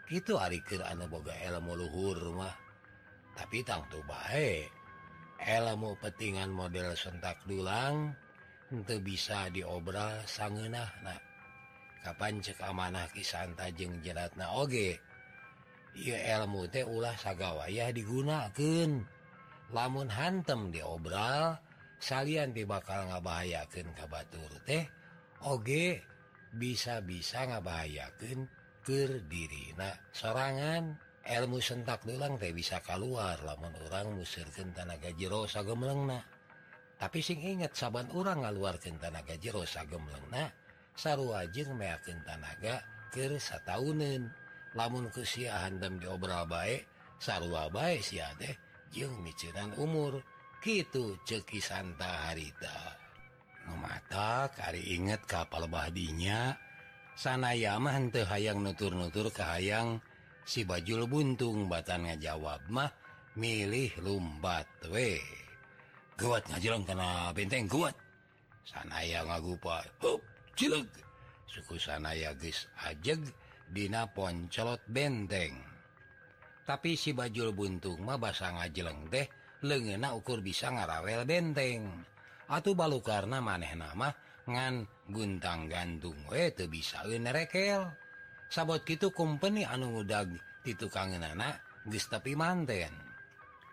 Gitu 0.06 0.38
Arikir 0.38 0.84
anu 0.84 1.08
boga 1.08 1.34
elmu 1.34 1.74
luhur 1.74 2.14
rumah 2.14 2.54
tapi 3.34 3.66
tangtu 3.66 3.98
baik 4.06 4.70
elmu 5.42 5.98
petingan 5.98 6.54
model 6.54 6.94
sentak 6.94 7.42
dulang 7.42 8.14
untuk 8.70 9.02
bisa 9.02 9.50
diobral 9.50 10.22
sangenah 10.24 10.90
nah 11.02 11.18
Kapan 12.06 12.38
cek 12.38 12.62
amanah 12.62 13.10
kisanta 13.10 13.66
jeng 13.74 13.98
jeratna 13.98 14.54
oge? 14.54 14.94
Iya 15.98 16.38
elmu 16.38 16.70
teh 16.70 16.86
ulah 16.86 17.18
sagawayah 17.18 17.90
digunakan 17.90 19.02
lamun 19.74 20.06
hantem 20.06 20.70
diobral 20.70 21.58
salyan 21.96 22.52
di 22.52 22.62
bakal 22.68 23.08
ngabahayaken 23.08 23.92
kabatur 23.96 24.50
teh 24.64 24.84
Oge 25.44 26.00
bisa-bisa 26.56 27.44
ngabahayaken 27.44 28.48
kedirina 28.80 29.92
sorangan 30.16 30.96
ilmu 31.26 31.60
sentak 31.60 32.06
dulang 32.08 32.40
teh 32.40 32.56
bisa 32.56 32.80
keluar 32.80 33.36
lamun 33.44 33.74
orang 33.86 34.16
musirken 34.16 34.72
tanaga 34.72 35.12
jero 35.12 35.44
sagemlengna. 35.44 36.22
Tapi 36.96 37.20
sing 37.20 37.44
inget 37.44 37.76
saban 37.76 38.08
orang 38.16 38.46
ngaluarkan 38.46 38.96
tanaga 38.96 39.36
jero 39.36 39.68
sagemlengna 39.68 40.48
saru 40.96 41.36
ajeng 41.36 41.76
meyakin 41.76 42.24
tanaga 42.24 42.80
ke 43.12 43.36
sataunen 43.36 44.32
lamun 44.72 45.12
kesiahan 45.12 45.76
dan 45.76 46.00
diobral 46.00 46.48
baik 46.48 46.88
sarua 47.20 47.68
baik 47.68 48.00
si 48.00 48.16
deh 48.40 48.54
jeng 48.88 49.12
micuran 49.20 49.76
umur. 49.76 50.24
gitu 50.66 51.14
ceki 51.22 51.62
Santa 51.62 52.26
harita. 52.26 52.98
Mata 53.78 54.50
kali 54.50 54.98
inget 54.98 55.22
kapal 55.22 55.70
bahdinya 55.70 56.58
sana 57.14 57.54
Yaman 57.54 58.10
teh 58.10 58.26
hayang 58.26 58.66
nutur-nutur 58.66 59.30
ke 59.30 59.46
hayang. 59.46 60.02
Si 60.46 60.66
bajul 60.66 61.06
buntung 61.10 61.66
batan 61.70 62.06
ngajawab 62.06 62.66
mah 62.70 62.90
milih 63.38 63.94
lumbat 64.02 64.66
we. 64.90 65.22
Kuat 66.18 66.46
ngajelang 66.50 66.82
karena 66.82 67.30
benteng 67.30 67.66
kuat 67.66 67.94
sanaya 68.66 69.22
ngagupa 69.22 69.86
Hup, 70.02 70.22
cileg 70.58 70.86
suku 71.46 71.78
sanaya 71.78 72.34
guys 72.34 72.66
ajeg 72.86 73.22
Dina 73.66 74.06
poncolot 74.06 74.82
benteng. 74.86 75.54
Tapi 76.66 76.94
si 76.94 77.10
bajul 77.14 77.54
buntung 77.54 78.02
mah 78.06 78.18
basa 78.18 78.54
ngajeleng 78.54 79.10
teh 79.10 79.26
lengena 79.66 80.14
ukur 80.14 80.40
bisa 80.40 80.70
ngarawel 80.70 81.26
benteng. 81.26 81.86
Atau 82.46 82.78
balu 82.78 83.02
karena 83.02 83.42
maneh 83.42 83.74
nama 83.74 84.14
ngan 84.46 84.86
guntang 85.10 85.66
gantung 85.66 86.16
we 86.30 86.54
tuh 86.54 86.70
bisa 86.70 87.02
nerekel. 87.04 87.90
Sabot 88.46 88.86
gitu 88.86 89.10
company 89.10 89.66
anu 89.66 90.06
udah 90.06 90.22
titu 90.62 90.86
anak 90.94 91.58
geus 91.90 92.06
tapi 92.06 92.38
manten. 92.38 92.94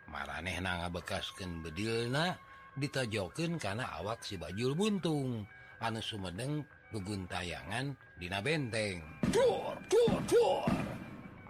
Maraneh 0.09 0.57
na 0.59 0.81
ngabekaskeun 0.83 1.61
bedilna 1.61 2.33
ditajokeun 2.73 3.61
karena 3.61 3.93
awak 4.01 4.25
si 4.25 4.41
bajul 4.41 4.73
buntung. 4.73 5.45
Anu 5.77 6.01
sumedeng 6.01 6.65
beguntayangan 6.89 7.93
dina 8.17 8.41
benteng. 8.41 9.05
Dur, 9.29 9.77
dur, 9.85 10.17
dur. 10.25 10.73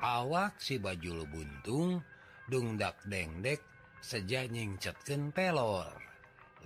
awak 0.03 0.59
si 0.59 0.75
bajul 0.83 1.23
buntung 1.31 2.03
dungdak 2.51 2.99
dengdek 3.07 3.63
sejanyingcatken 4.03 5.31
pelor. 5.31 5.95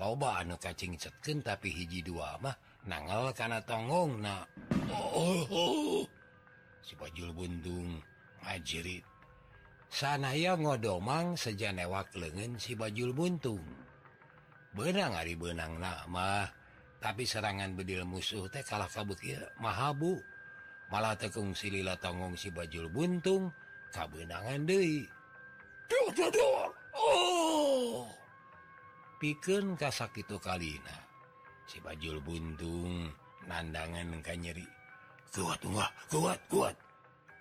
Loba 0.01 0.41
anu 0.41 0.57
kacingcatken 0.57 1.45
tapi 1.45 1.69
hiji 1.69 2.01
dua 2.01 2.37
mah 2.41 2.57
nangel 2.89 3.29
karena 3.37 3.61
tonggong 3.61 4.21
na. 4.21 4.41
Oh, 4.89 5.45
oh, 5.49 6.03
si 6.81 6.97
bajul 6.97 7.33
buntung 7.33 8.01
ngajirit 8.41 9.05
sanaya 9.87 10.59
ngodomang 10.59 11.39
sejanewak 11.39 12.11
lengan 12.15 12.59
si 12.59 12.75
bajul 12.75 13.15
buntung. 13.15 13.63
Benang 14.75 15.17
hari 15.17 15.33
benang 15.33 15.79
nama 15.81 16.45
tapi 17.01 17.25
serangan 17.25 17.73
bedil 17.73 18.05
musuh 18.05 18.45
teh 18.51 18.61
kalah 18.61 18.89
kabut 18.89 19.17
mahabu. 19.57 20.19
Malah 20.87 21.19
tekung 21.19 21.51
silila 21.51 21.99
tonggong 21.99 22.39
si 22.39 22.47
bajul 22.47 22.87
buntung 22.87 23.51
kabenangan 23.91 24.63
Dei 24.63 25.03
dor, 25.91 26.11
dor, 26.15 26.31
dor. 26.31 26.76
Oh! 26.97 28.09
Piken 29.17 29.77
kasak 29.77 30.21
itu 30.21 30.37
kalina. 30.37 30.97
Si 31.65 31.81
bajul 31.81 32.21
buntung 32.21 33.09
nandangan 33.45 34.13
engka 34.13 34.33
nyeri. 34.37 34.65
Kuat 35.33 35.61
wah 35.69 35.89
kuat 36.09 36.41
kuat. 36.49 36.75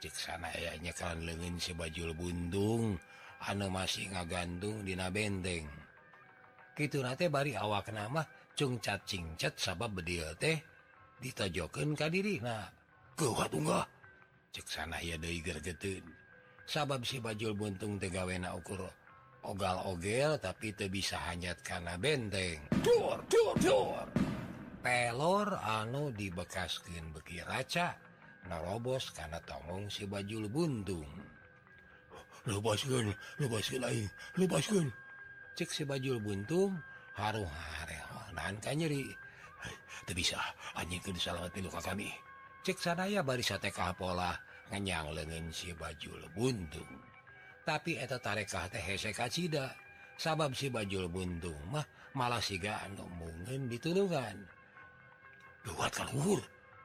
Ceksana 0.00 0.52
ayahnya 0.52 0.92
kan 0.92 1.24
lengin 1.24 1.56
si 1.56 1.72
bajul 1.72 2.12
buntung 2.12 3.00
anu 3.44 3.68
masih 3.72 4.08
ngagantung 4.12 4.84
dina 4.84 5.08
benteng. 5.08 5.68
Gitu 6.76 7.00
nate 7.00 7.32
bari 7.32 7.56
awak 7.56 7.88
nama 7.92 8.24
cungcat 8.52 9.04
cingcat 9.08 9.56
sabab 9.56 9.96
bedil 9.96 10.32
teh. 10.36 10.60
Ditojokin 11.16 11.96
ka 11.96 12.12
diri 12.12 12.40
nah 12.44 12.68
kuat 13.16 13.48
enggak 13.56 13.88
ceksana 14.52 15.00
ya 15.00 15.16
deui 15.16 15.40
gergetun 15.40 16.04
sabab 16.68 17.00
si 17.08 17.16
bajul 17.16 17.56
buntung 17.56 17.96
tegawena 17.96 18.52
ukur 18.52 18.84
ogal-ogel 19.46 20.42
tapi 20.42 20.74
itu 20.74 20.90
bisa 20.90 21.16
hanyat 21.30 21.62
karena 21.62 21.94
benteng. 21.94 22.58
Dur, 22.82 23.22
dur, 23.30 23.54
dur. 23.62 24.06
pelor 24.86 25.58
anu 25.66 26.14
dibekaskeun 26.14 27.10
beki 27.10 27.42
raca 27.42 27.98
narobos 28.46 29.10
karena 29.10 29.42
tongong 29.42 29.90
si 29.90 30.06
bajul 30.06 30.46
buntung 30.46 31.10
lepaskan 32.46 33.10
lepaskan 33.42 33.82
aing 33.82 34.06
lepaskan 34.38 34.86
cek 35.58 35.74
si 35.74 35.82
bajul 35.82 36.22
buntung 36.22 36.78
haruh 37.18 37.50
harehonan 37.50 38.54
ka 38.62 38.70
nyeri. 38.78 39.10
Itu 40.06 40.12
bisa 40.14 40.38
anjing 40.78 41.02
kudu 41.02 41.18
salamati 41.18 41.58
luka 41.58 41.82
kami. 41.82 42.06
Cek 42.62 42.78
sanaya 42.78 43.26
barisa 43.26 43.58
TK 43.58 43.98
pola 43.98 44.38
ngenyang 44.70 45.10
lengan 45.10 45.50
si 45.50 45.74
bajul 45.74 46.22
buntung 46.30 47.15
tapi 47.66 47.98
eta 47.98 48.22
tarekah 48.22 48.70
teheka 48.70 49.26
Cda 49.26 49.74
sabab 50.14 50.54
si 50.54 50.70
bajul 50.70 51.10
buntung 51.10 51.58
mah 51.66 51.82
malah 52.14 52.38
sigaan 52.38 52.94
ngomongin 52.94 53.66
ditulungan. 53.66 54.38
Buat 55.66 55.90
kalhur 55.98 56.38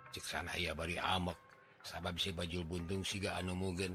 ceksana 0.09 0.57
ya 0.57 0.73
bari 0.73 0.97
amek. 0.97 1.37
Sabab 1.85 2.17
si 2.17 2.33
bajul 2.33 2.65
buntung 2.65 3.05
siga 3.05 3.37
anu 3.37 3.53
mungkin 3.53 3.93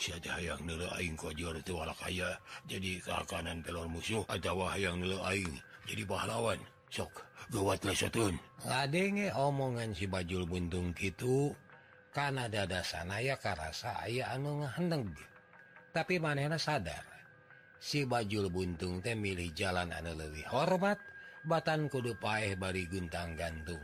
si 0.00 0.16
hayang 0.16 0.64
nelaing 0.64 1.12
kojor 1.20 1.52
itu 1.52 1.76
wala 1.76 1.92
kaya 2.00 2.32
jadi 2.64 3.00
kakanan 3.04 3.60
telur 3.60 3.84
musuh 3.92 4.24
ada 4.32 4.56
wahang 4.56 5.04
nelaing 5.04 5.52
jadi 5.84 6.02
pahlawan. 6.08 6.56
Sok 6.90 7.22
gawat 7.54 7.86
lesotun 7.86 8.34
ngadenge 8.66 9.30
omongan 9.36 9.94
si 9.94 10.10
bajul 10.10 10.42
buntung 10.48 10.90
gitu 10.98 11.54
karena 12.10 12.50
dada 12.50 12.82
sana 12.82 13.22
ya 13.22 13.38
karasa 13.38 14.02
aya 14.02 14.34
anu 14.34 14.62
ngahendeng 14.62 15.14
tapi 15.90 16.18
manena 16.18 16.58
sadar 16.58 17.06
si 17.80 18.04
bajul 18.04 18.52
buntung 18.52 19.00
teh 19.00 19.16
milih 19.16 19.50
jalan 19.56 19.90
anu 19.94 20.12
lebih 20.14 20.44
hormat 20.52 21.00
batan 21.40 21.88
kudu 21.88 22.20
paeh 22.20 22.52
bari 22.52 22.84
guntang 22.84 23.32
gantung. 23.32 23.80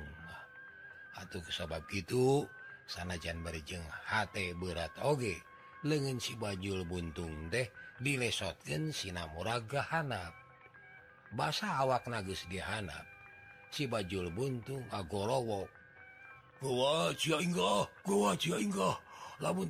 Atuh 1.16 1.40
sebab 1.48 1.88
itu 1.96 2.44
sanajan 2.84 3.40
berjeng 3.40 3.82
hate 4.04 4.52
berat 4.52 4.92
oge 5.00 5.40
lengan 5.88 6.20
si 6.20 6.36
bajul 6.36 6.84
buntung 6.84 7.48
teh 7.48 7.72
dilesotkan 7.96 8.92
sinamuraga 8.92 9.80
hanap. 9.88 10.36
Basa 11.32 11.80
awak 11.80 12.04
nagus 12.12 12.44
dihanap 12.52 13.08
si 13.72 13.88
bajul 13.88 14.28
buntung 14.28 14.84
agorowok 14.92 15.72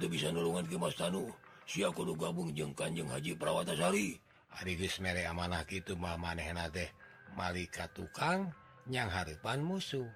bisa 0.06 0.30
nulungan 0.30 0.66
Tanu 0.94 1.26
si 1.66 1.82
kudu 1.82 2.14
gabung 2.14 2.54
jeng 2.54 2.70
Kanjeng 2.78 3.10
Haji 3.10 3.34
Prawatasari 3.34 4.14
geus 4.62 5.02
mere 5.02 5.26
amanah 5.26 5.66
itu 5.66 5.98
manehna 5.98 6.70
teh. 6.70 6.88
Malika 7.36 7.90
tukang 7.92 8.54
yang 8.88 9.10
harepan 9.12 9.60
musuh. 9.60 10.08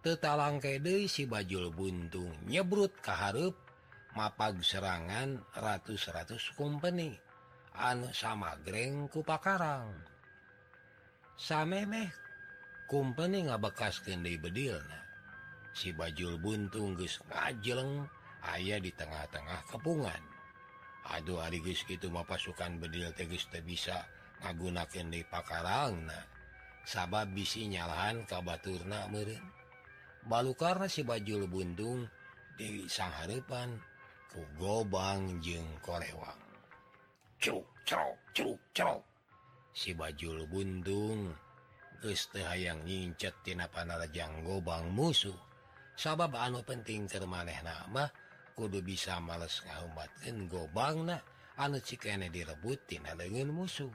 Tetalang 0.00 0.62
deui 0.62 1.10
si 1.10 1.26
bajul 1.26 1.74
buntung 1.74 2.32
nyebrut 2.46 2.94
keharep 3.02 3.52
mapag 4.14 4.62
serangan 4.62 5.42
ratus-ratus 5.52 6.54
kumpeni. 6.54 7.18
Anu 7.74 8.10
sama 8.10 8.58
greng 8.62 9.06
kupakarang 9.06 9.94
Samemeh 11.38 12.10
kumpeni 12.90 13.46
ngabekaskeun 13.46 14.26
kendi 14.26 14.34
bedilna. 14.38 15.07
si 15.78 15.94
bajul 15.94 16.42
buntung 16.42 16.98
guys 16.98 17.22
ngajeng 17.30 18.02
ayaah 18.42 18.82
di 18.82 18.90
tengah-tengah 18.90 19.62
kepungan. 19.70 20.18
Aduh 21.14 21.38
Arigus 21.38 21.86
gitu 21.86 22.10
mau 22.10 22.26
pasukan 22.26 22.82
bedil 22.82 23.14
teges 23.14 23.46
te 23.46 23.62
bisa 23.62 24.02
ngagunakan 24.42 25.06
di 25.06 25.22
pakarang 25.22 26.10
sabab 26.82 27.30
bisi 27.30 27.70
nyalahan 27.70 28.26
kabaturna 28.26 29.06
meren 29.06 29.40
balu 30.26 30.58
karena 30.58 30.90
si 30.90 31.06
bajul 31.06 31.46
buntung 31.46 32.10
di 32.58 32.90
sang 32.90 33.14
harepan 33.22 33.78
ku 34.34 34.42
gobang 34.58 35.38
jeng 35.38 35.78
korewang. 35.78 36.42
Curug 37.38 37.70
cerok 37.86 38.18
curug 38.34 38.60
cerok 38.74 39.02
si 39.70 39.94
bajul 39.94 40.42
buntung 40.50 41.38
Guste 41.98 42.46
hayang 42.46 42.86
nyincet 42.86 43.34
tina 43.42 43.66
panarajang 43.66 44.46
gobang 44.46 44.86
musuh. 44.94 45.34
sabab 45.98 46.38
anu 46.38 46.62
penting 46.62 47.10
termaneh 47.10 47.58
nama 47.66 48.06
kudu 48.54 48.78
bisa 48.86 49.18
males 49.18 49.58
ngaumatkan 49.66 50.46
gobang 50.46 51.10
nah 51.10 51.18
anu 51.58 51.82
cikene 51.82 52.30
direbutin 52.30 53.02
dengan 53.02 53.50
musuh 53.50 53.90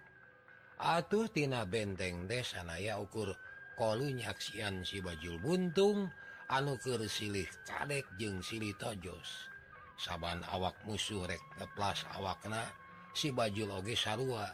atuhtina 0.84 1.64
benteng 1.64 2.28
desa 2.28 2.60
desanaya 2.60 2.99
ukur 2.99 3.32
kolunyaksian 3.80 4.84
si 4.84 4.99
bajul 4.99 5.39
buntung 5.39 6.12
anu 6.51 6.76
ke 6.76 6.99
silih 7.08 7.47
kadek 7.66 8.06
jeung 8.20 8.43
sili 8.43 8.76
tojos. 8.76 9.49
Saban 9.95 10.43
awak 10.51 10.76
musuh 10.84 11.24
rek 11.24 11.39
ngeplas 11.58 12.04
awakna 12.18 12.68
si 13.16 13.32
bajul 13.32 13.72
oge 13.72 13.95
sarua 13.95 14.51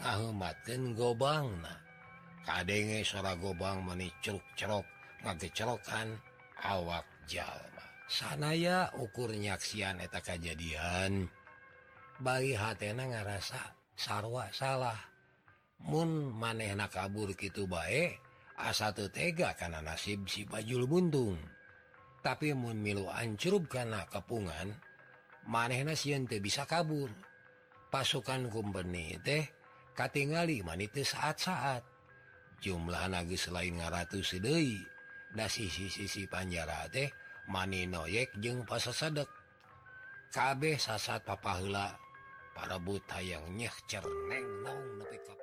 ngahumatkan 0.00 0.96
gobang 0.96 1.62
kadenge 2.42 3.04
sora 3.04 3.36
gobang 3.36 3.84
meni 3.84 4.08
ceruk-cerok 4.24 4.86
ngagecerkan 5.22 6.16
awak 6.64 7.06
Jalma. 7.28 7.84
Sanaya 8.08 8.88
ukur 8.96 9.36
nyaksian 9.36 10.00
eta 10.00 10.24
kejadian 10.24 11.28
bagi 12.18 12.56
hatena 12.56 13.04
ngarasa 13.04 13.76
sarwa 13.92 14.48
salah. 14.50 14.96
Mun 15.84 16.34
manehna 16.34 16.90
kabur 16.90 17.36
gitu 17.38 17.70
baik 17.70 18.18
asa 18.58 18.90
tega 18.90 19.54
karena 19.54 19.84
nasib 19.84 20.26
si 20.26 20.48
bajul 20.48 20.88
buntung. 20.88 21.38
Tapi 22.18 22.50
Mun 22.56 22.82
milu 22.82 23.06
ancurub 23.06 23.70
karena 23.70 24.02
kepungan 24.10 24.74
manehna 25.46 25.94
siente 25.94 26.42
bisa 26.42 26.66
kabur. 26.66 27.12
Pasukan 27.88 28.50
kumpeni 28.50 29.16
teh 29.22 29.46
katingali 29.94 30.64
manite 30.66 31.06
saat-saat. 31.06 31.84
Jumlah 32.58 33.06
nagis 33.06 33.46
lain 33.54 33.78
ngaratu 33.78 34.18
Sedei 34.24 34.97
nah 35.36 35.48
sisi-sisi 35.50 36.24
Panjara 36.30 36.88
mani 37.48 37.88
noyek 37.88 38.32
jeung 38.40 38.64
pas 38.68 38.84
sadek 38.84 39.28
kabeh 40.32 40.76
sasat 40.76 41.24
papahla 41.24 41.96
para 42.52 42.76
buta 42.76 43.20
yang 43.24 43.44
nyeh 43.56 43.72
cerneng 43.88 44.46
naung 44.64 45.00
nepi 45.00 45.18
ka 45.24 45.34